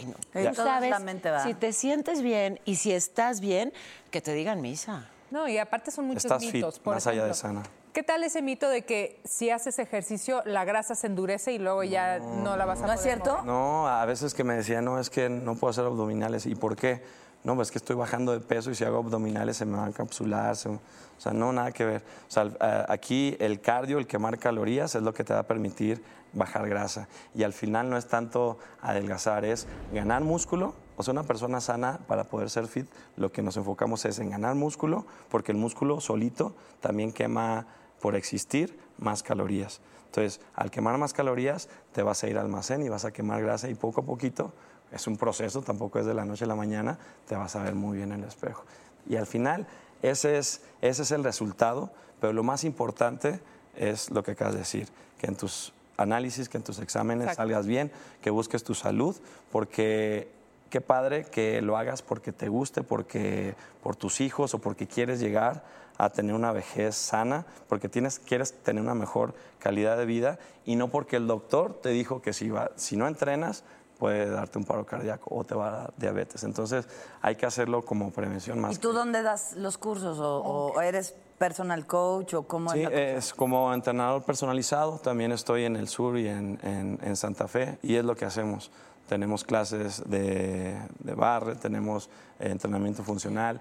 [0.06, 0.14] no.
[0.32, 0.94] Sí, Tú sabes,
[1.42, 3.72] si te sientes bien y si estás bien,
[4.10, 5.10] que te digan misa.
[5.30, 6.78] No, y aparte son muchos Estás fit, mitos.
[6.78, 7.62] Por más allá de sana.
[7.92, 11.82] ¿Qué tal ese mito de que si haces ejercicio la grasa se endurece y luego
[11.82, 13.30] ya no, la vas a ¿No es cierto?
[13.32, 13.44] mover?
[13.46, 16.46] No, a veces que me decían, no, es que no puedo hacer abdominales.
[16.46, 17.02] ¿Y por qué?
[17.42, 19.86] No, pues es que estoy bajando de peso y si hago abdominales se me van
[19.86, 20.56] a encapsular.
[20.56, 20.78] se- o
[21.22, 22.02] sea, no, nada que ver.
[22.28, 22.50] O sea,
[22.88, 27.08] aquí el cardio, el quemar calorías, es lo que te va a permitir bajar grasa.
[27.34, 30.74] Y al final no es tanto adelgazar, es ganar músculo.
[30.96, 32.86] O sea, una persona sana para poder ser fit,
[33.16, 37.66] lo que nos enfocamos es en ganar músculo, porque el músculo solito también quema
[38.00, 39.80] por existir más calorías.
[40.06, 43.42] Entonces, al quemar más calorías, te vas a ir al almacén y vas a quemar
[43.42, 44.52] grasa y poco a poquito,
[44.92, 47.74] es un proceso, tampoco es de la noche a la mañana, te vas a ver
[47.74, 48.64] muy bien en el espejo.
[49.08, 49.66] Y al final,
[50.02, 53.40] ese es, ese es el resultado, pero lo más importante
[53.76, 54.88] es lo que acabas de decir,
[55.18, 57.42] que en tus análisis, que en tus exámenes Exacto.
[57.42, 57.90] salgas bien,
[58.22, 59.14] que busques tu salud,
[59.52, 60.28] porque
[60.70, 65.20] qué padre que lo hagas porque te guste, porque por tus hijos o porque quieres
[65.20, 65.62] llegar
[65.98, 70.76] a tener una vejez sana, porque tienes, quieres tener una mejor calidad de vida y
[70.76, 73.64] no porque el doctor te dijo que si, va- si no entrenas
[74.00, 76.42] puede darte un paro cardíaco o te va a dar diabetes.
[76.42, 76.88] Entonces
[77.22, 78.74] hay que hacerlo como prevención más.
[78.74, 80.18] ¿Y tú dónde das los cursos?
[80.18, 84.98] ¿O, o eres personal coach o cómo Sí, es la es como entrenador personalizado.
[84.98, 88.24] También estoy en el sur y en, en- en Santa Fe y es lo que
[88.24, 88.70] hacemos.
[89.08, 93.60] Tenemos clases de, de barre, tenemos entrenamiento funcional.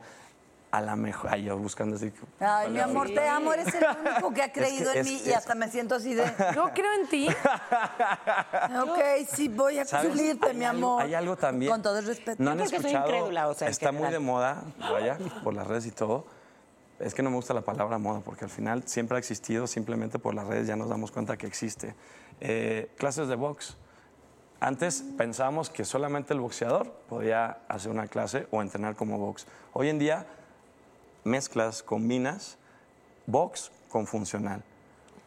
[0.71, 2.11] A la mejor, ay, yo buscando así.
[2.11, 5.11] que- Ay, mi amor, te amo, eres el único que ha creído que en es-
[5.11, 6.23] mí y es- hasta me siento así de...
[6.53, 7.27] Yo creo en ti.
[8.81, 8.99] ok,
[9.33, 10.07] sí, voy a ¿Sabes?
[10.09, 11.01] cumplirte, Hay mi algo- amor.
[11.03, 11.71] Hay algo también.
[11.71, 12.41] Con todo el respeto.
[12.43, 13.07] No han porque soy escuchado.
[13.07, 16.25] incrédula, o sea, está muy de moda, vaya, por las redes y todo.
[16.99, 20.19] Es que no me gusta la palabra moda, porque al final siempre ha existido, simplemente
[20.19, 21.95] por las redes ya nos damos cuenta que existe.
[22.41, 23.77] Eh, clases de box.
[24.59, 29.47] Antes pensábamos que solamente el boxeador podía hacer una clase o entrenar como box.
[29.71, 30.25] Hoy en día
[31.23, 32.57] mezclas, combinas
[33.25, 34.63] box con funcional.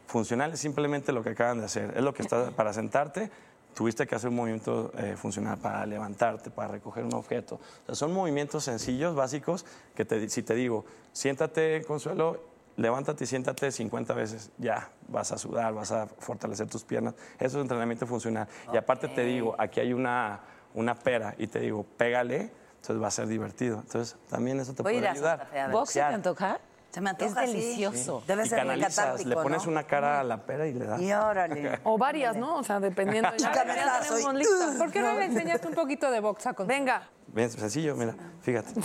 [0.07, 1.93] Funcional es simplemente lo que acaban de hacer.
[1.97, 3.31] Es lo que está para sentarte.
[3.75, 7.55] Tuviste que hacer un movimiento eh, funcional para levantarte, para recoger un objeto.
[7.55, 9.65] O sea, son movimientos sencillos, básicos,
[9.95, 12.39] que te- si te digo, siéntate, Consuelo,
[12.77, 17.15] levántate y siéntate 50 veces, ya vas a sudar, vas a fortalecer tus piernas.
[17.39, 18.47] Eso es entrenamiento funcional.
[18.75, 20.41] Y aparte te digo, aquí hay una,
[20.75, 22.51] una pera y te digo, pégale,
[22.83, 23.79] entonces va a ser divertido.
[23.79, 25.39] Entonces también eso te Voy puede a ayudar.
[25.39, 25.69] Santa Fe a.
[25.69, 26.59] ¿Box se te antoja?
[26.91, 27.57] Se me antoja, Es sí.
[27.57, 28.23] delicioso.
[28.27, 29.71] Debe y ser canalizas, le pones ¿no?
[29.71, 31.01] una cara a la pera y le das.
[31.01, 31.79] Y órale.
[31.85, 32.57] O varias, ¿no?
[32.59, 33.31] O sea, dependiendo.
[33.35, 34.75] Y Ya, cabezazo, tenemos y- lista.
[34.79, 37.09] ¿Por qué no me enseñas un poquito de boxa con Venga.
[37.33, 38.73] Bien sencillo, mira, fíjate.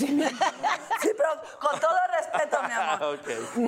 [0.99, 1.29] Sí, pero
[1.59, 3.19] con todo respeto, mi amor.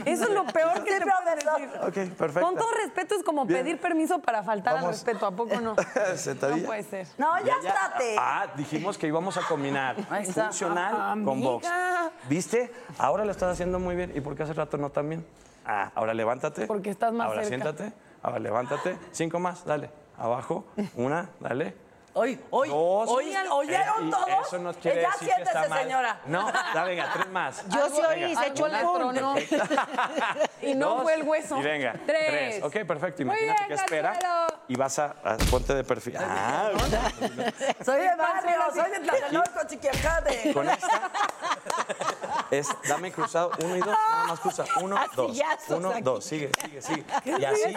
[0.08, 2.10] Eso es lo peor que Sí, te pero puedo de- decir.
[2.10, 2.42] Ok, perfecto.
[2.48, 3.60] Con todo respeto es como Bien.
[3.62, 5.76] pedir permiso para faltar al respeto, ¿a poco no?
[6.16, 6.62] Sentadilla.
[6.62, 7.08] No puede ser.
[7.20, 8.16] No, ya estate.
[8.18, 9.96] Ah, dijimos que íbamos a combinar
[10.34, 11.68] funcional Ah, con box.
[12.28, 12.72] ¿Viste?
[12.98, 14.12] Ahora lo estás haciendo muy bien.
[14.16, 15.24] ¿Y por qué hace rato no tan bien?
[15.68, 16.66] Ah, ahora levántate.
[16.66, 17.64] Porque estás más Ahora cerca.
[17.64, 17.94] siéntate.
[18.24, 18.98] Ahora levántate.
[19.12, 19.92] Cinco más, dale.
[20.18, 20.66] Abajo.
[20.96, 21.76] Una, dale.
[22.14, 23.10] Hoy, hoy, Dos.
[23.10, 24.48] hoy, ¿oyeron Eh, y todos?
[24.48, 25.84] Eso quiere ya decir que está siéntese, mal.
[25.84, 26.20] señora.
[26.26, 27.64] No, ya venga, tres más.
[27.70, 28.72] Yo sí oí, se echó pum.
[28.96, 29.36] tronó.
[30.62, 31.58] Y no Dos, fue el hueso.
[31.58, 31.94] Y venga.
[32.06, 32.64] Tres.
[32.64, 33.24] Ok, perfecto.
[33.26, 34.20] Muy Imagínate bien, que espera.
[34.68, 36.18] Y vas a, a- ponte de perfil.
[36.20, 36.72] Ah,
[37.86, 40.54] Soy de barrio, soy de Tlatelolco, Chiquiacate.
[40.54, 41.12] con esta.
[42.52, 44.66] Es, dame cruzado, uno y dos, nada más cruza.
[44.82, 45.38] Uno, dos.
[45.70, 46.02] Uno, aquí.
[46.02, 46.24] dos.
[46.26, 47.06] Sigue, sigue, sigue.
[47.40, 47.76] Y así,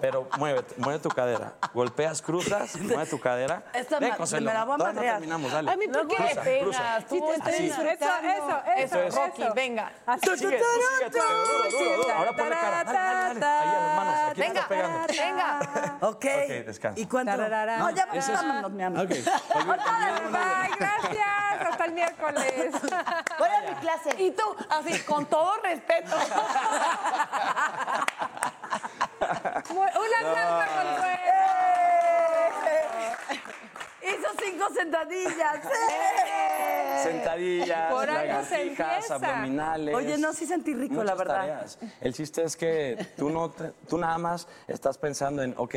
[0.00, 1.54] pero muévete, mueve tu cadera.
[1.72, 3.62] Golpeas, cruzas, mueve tu cadera.
[3.72, 4.12] Esta Ven,
[4.44, 5.70] me la voy a no terminamos, dale.
[5.70, 6.16] A mí, ¿por qué?
[6.16, 6.78] Cruza, Qué cruza.
[6.78, 7.62] pena, tú te estás estoy Así.
[7.62, 8.28] disfrutando.
[8.28, 9.02] Eso, eso, eso.
[9.02, 9.14] es.
[9.14, 9.92] Rocky, venga.
[10.06, 10.20] Así.
[10.20, 10.64] Tú sigue, tú
[10.98, 12.14] sigue, tú, duro, duro, duro.
[12.14, 12.84] Ahora ponle cara.
[12.84, 13.68] Dale, dale, dale.
[13.68, 14.98] Ahí a las manos, aquí te Venga, pegando.
[15.08, 15.98] venga.
[16.00, 16.14] Ok.
[16.18, 16.24] Ok,
[16.66, 17.00] descansa.
[17.00, 17.36] ¿Y cuánto?
[17.36, 19.04] No, ya vámonos, mi amor.
[19.04, 19.10] Ok.
[19.10, 21.67] Bye, gracias.
[21.78, 22.72] Hasta el miércoles.
[23.38, 24.10] Voy a mi clase.
[24.20, 26.10] Y tú, así, con todo respeto.
[29.70, 31.38] Una salsa, Consuelo.
[34.02, 35.62] Hizo cinco sentadillas.
[35.62, 36.47] ¡Sí!
[37.02, 38.60] Sentadillas, Por algo se lagartijas,
[39.10, 39.14] empieza.
[39.14, 39.94] abdominales.
[39.94, 41.34] Oye, no, sí sentí rico, la verdad.
[41.36, 41.78] tareas.
[42.00, 45.74] El chiste es que tú, no te- tú nada más estás pensando en, ok,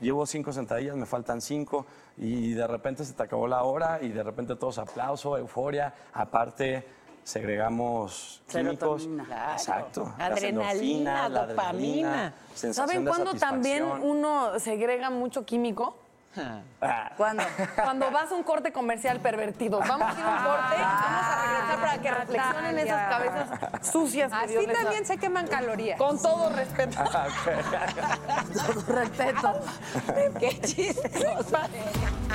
[0.00, 4.08] llevo cinco sentadillas, me faltan cinco, y de repente se te acabó la hora, y
[4.10, 5.94] de repente todos aplauso, euforia.
[6.12, 6.84] Aparte,
[7.24, 9.02] segregamos químicos.
[9.02, 9.24] Serotonina.
[9.24, 9.52] Claro.
[9.52, 10.14] Exacto.
[10.18, 11.68] La Adrenalina, endorfina, la dopamina.
[11.68, 14.10] adrenalina, sensación ¿Saben de cuándo también satisfacción.
[14.10, 15.96] uno segrega mucho químico?
[17.16, 17.42] ¿Cuándo?
[17.74, 19.80] Cuando vas a un corte comercial pervertido.
[19.80, 23.86] Vamos a ir a un corte y vamos a regresar para que reflexionen esas cabezas
[23.92, 24.32] sucias.
[24.32, 25.98] Así Dios también se queman calorías.
[25.98, 26.98] Con todo respeto.
[28.52, 29.60] Todo respeto.
[30.38, 31.58] Qué chistoso.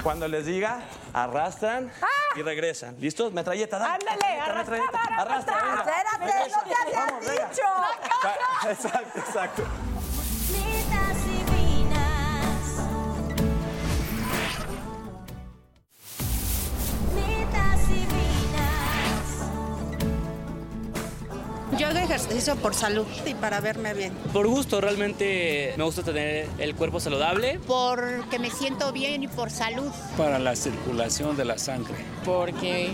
[0.04, 0.80] Cuando les diga,
[1.14, 1.92] arrastran
[2.36, 2.96] y regresan.
[3.00, 3.34] ¿Listos?
[3.34, 3.94] Metralleta, dale.
[3.96, 4.78] Ándale, arrastra.
[5.18, 5.56] Arrastra.
[5.78, 7.48] Espérate, no te venga.
[7.48, 8.70] dicho.
[8.70, 9.64] Exacto, exacto.
[21.78, 24.12] Yo hago ejercicio por salud y para verme bien.
[24.34, 27.60] Por gusto, realmente me gusta tener el cuerpo saludable.
[27.68, 29.92] Porque me siento bien y por salud.
[30.18, 31.94] Para la circulación de la sangre.
[32.26, 32.94] Porque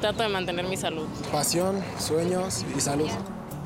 [0.00, 1.06] trato de mantener mi salud.
[1.30, 3.08] Pasión, sueños y salud.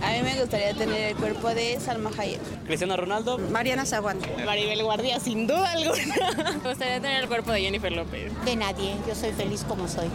[0.02, 2.40] A mí me gustaría tener el cuerpo de Salma Hayek.
[2.66, 3.38] Cristiano Ronaldo.
[3.38, 4.18] Mariana Zaguán.
[4.44, 6.14] Maribel Guardia, sin duda alguna.
[6.62, 8.32] Me gustaría tener el cuerpo de Jennifer López.
[8.44, 10.08] De nadie, yo soy feliz como soy.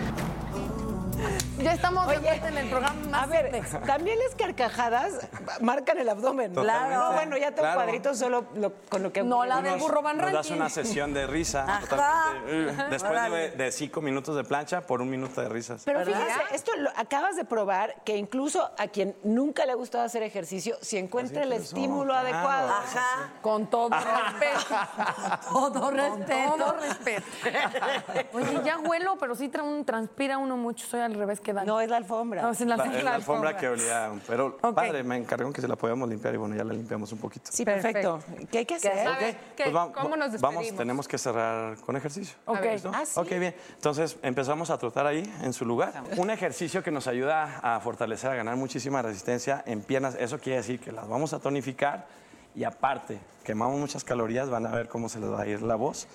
[1.61, 3.51] Ya estamos de vuelta en el programa más A ver,
[3.85, 5.27] también las carcajadas
[5.61, 6.53] marcan el abdomen.
[6.53, 6.95] Totalmente.
[6.95, 7.81] No, bueno, ya tengo Claro.
[7.81, 9.23] cuadritos solo lo- con lo que...
[9.23, 10.55] No, la del burro Van Nos das Ranking.
[10.55, 11.63] una sesión de risa.
[11.63, 11.87] Ajá.
[11.87, 15.83] totalmente, Después de, cinco minutos de plancha por un minuto de risas.
[15.85, 20.03] Pero fíjense, esto lo acabas de probar que incluso a quien nunca le ha gustado
[20.03, 22.27] hacer ejercicio, si encuentra el estímulo claro.
[22.27, 22.69] adecuado.
[22.69, 23.31] Ajá.
[23.41, 24.75] Con todo respeto.
[25.51, 26.55] Todo respeto.
[26.57, 27.23] Todo respeto.
[28.33, 30.85] Oye, ya huelo, pero sí tra- un- transpira uno mucho.
[30.87, 31.67] Soy al revés que Dani.
[31.67, 32.41] No, es la alfombra.
[32.41, 34.11] No, es la, La, la alfombra que olía.
[34.27, 37.19] Pero padre, me encargaron que se la podíamos limpiar y bueno, ya la limpiamos un
[37.19, 37.49] poquito.
[37.51, 38.19] Sí, perfecto.
[38.51, 39.37] ¿Qué hay que hacer?
[39.55, 40.77] Pues ¿cómo nos Vamos, despedimos?
[40.77, 42.35] tenemos que cerrar con ejercicio.
[42.45, 42.61] Ok.
[42.63, 42.91] ¿Listo?
[42.93, 43.19] Ah, sí.
[43.19, 43.55] Ok, bien.
[43.75, 46.03] Entonces empezamos a trotar ahí en su lugar.
[46.17, 50.15] Un ejercicio que nos ayuda a fortalecer, a ganar muchísima resistencia en piernas.
[50.19, 52.07] Eso quiere decir que las vamos a tonificar
[52.55, 54.49] y aparte quemamos muchas calorías.
[54.49, 56.07] Van a ver cómo se les va a ir la voz.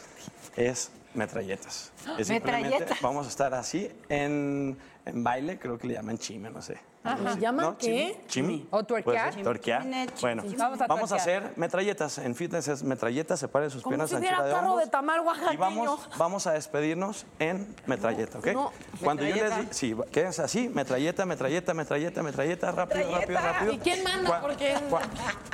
[0.56, 1.92] Es metralletas.
[2.18, 3.00] Es simplemente Metralletas.
[3.02, 4.76] vamos a estar así en,
[5.08, 6.78] en baile, creo que le llaman chime, no sé.
[7.04, 7.78] ¿Le llaman ¿No?
[7.78, 8.20] qué?
[8.26, 8.66] Chimi.
[8.70, 9.34] ¿O tuerquear?
[9.36, 9.82] Tuerquear.
[10.20, 11.42] Bueno, Vamos a vamos a tuerquear.
[11.44, 12.18] hacer metralletas.
[12.18, 14.84] En fitness es metralletas, separe sus Como piernas si anchura de carro hombros.
[14.84, 15.22] de tamal
[15.52, 18.46] Y vamos, vamos a despedirnos en metralleta, ¿ok?
[18.48, 18.72] No,
[19.02, 23.72] Cuando yo les sí, quédense así, metralleta, metralleta, metralleta, metralleta, rápido, rápido, rápido.
[23.72, 24.40] ¿Y quién manda?
[24.40, 25.08] Porque- cua-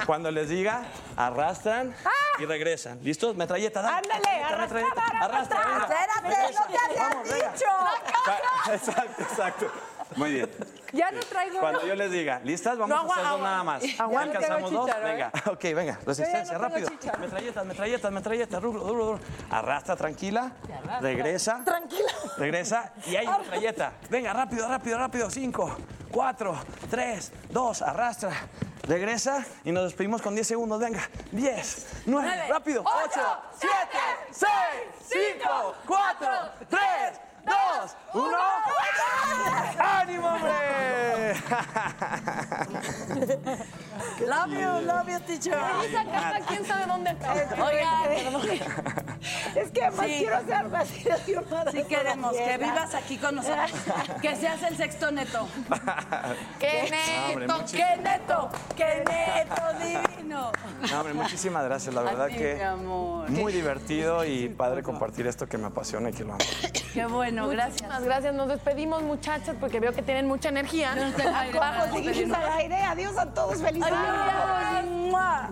[0.06, 0.82] cuando les diga,
[1.16, 1.94] arrastran
[2.38, 2.98] y regresan.
[3.04, 3.36] ¿Listos?
[3.36, 4.08] Metralleta, dale.
[4.12, 4.80] Ándale, arrastra.
[5.20, 5.58] Arrastra.
[5.82, 8.72] Espérate, no te habían dicho.
[8.72, 9.66] Exacto, exacto.
[10.16, 10.50] Muy bien.
[10.94, 11.60] Ya no traigo.
[11.60, 12.78] Cuando yo les diga, ¿listas?
[12.78, 13.82] Vamos No, a hacer dos nada más.
[13.98, 14.32] aguanta.
[14.40, 14.90] ¿Ya alcanzamos dos?
[15.02, 15.98] Venga, ok, venga.
[16.06, 16.88] Resistencia, tengo rápido.
[16.88, 17.18] chícharo.
[17.18, 19.20] Metralletas, metralletas, metralletas, duro, duro, duro.
[19.50, 20.52] Arrastra, tranquila.
[21.00, 21.62] Regresa.
[21.64, 22.12] Tranquila.
[22.38, 23.92] Regresa y hay metralleta.
[24.08, 25.30] Venga, rápido, rápido, rápido.
[25.30, 25.76] Cinco,
[26.10, 26.56] cuatro,
[26.90, 28.30] tres, dos, arrastra.
[28.86, 30.78] Regresa y nos despedimos con 10 segundos.
[30.78, 31.00] Venga,
[31.32, 32.82] 10, 9, Nueve, rápido.
[32.82, 33.72] ocho, 8, 7,
[34.30, 34.48] 6,
[35.40, 36.28] 5, 4,
[36.68, 36.80] 3,
[37.46, 38.36] 2, 1.
[39.78, 41.34] ¡Ánimo, hombre!
[44.26, 45.58] Love you, love you, teacher.
[45.84, 47.32] Esa carta, quién sabe dónde está.
[47.32, 48.04] Oigan,
[49.54, 50.16] Es que además Sí.
[50.18, 51.70] quiero hacer algo así de firmada.
[51.72, 53.70] Sí queremos que vivas aquí con nosotros.
[54.22, 55.48] Que seas el sexto neto.
[56.58, 58.50] qué neto, qué neto.
[58.76, 60.52] ¡Qué neto divino!
[60.90, 61.94] No, hombre, muchísimas gracias.
[61.94, 62.64] La verdad ti, que
[63.28, 66.44] muy divertido y padre compartir esto que me apasiona y que lo amo.
[66.92, 67.46] Qué bueno.
[67.46, 68.03] Muchísimas gracias.
[68.04, 70.94] Nos despedimos, muchachas, porque veo que tienen mucha energía.
[70.94, 72.76] No Vamos, para seguimos al aire.
[72.76, 73.62] Adiós a todos.
[73.62, 74.84] Feliz Adiós.
[74.84, 75.50] ¡Mua!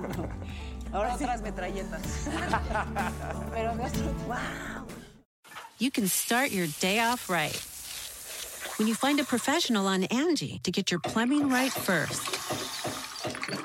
[0.92, 2.03] Ahora otras metralletas.
[3.53, 4.03] Pero nuestro...
[5.78, 7.57] You can start your day off right.
[8.78, 12.22] When you find a professional on Angie to get your plumbing right first.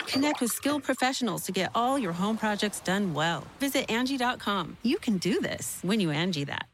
[0.08, 3.44] Connect with skilled professionals to get all your home projects done well.
[3.60, 4.78] Visit Angie.com.
[4.84, 6.67] You can do this when you Angie that.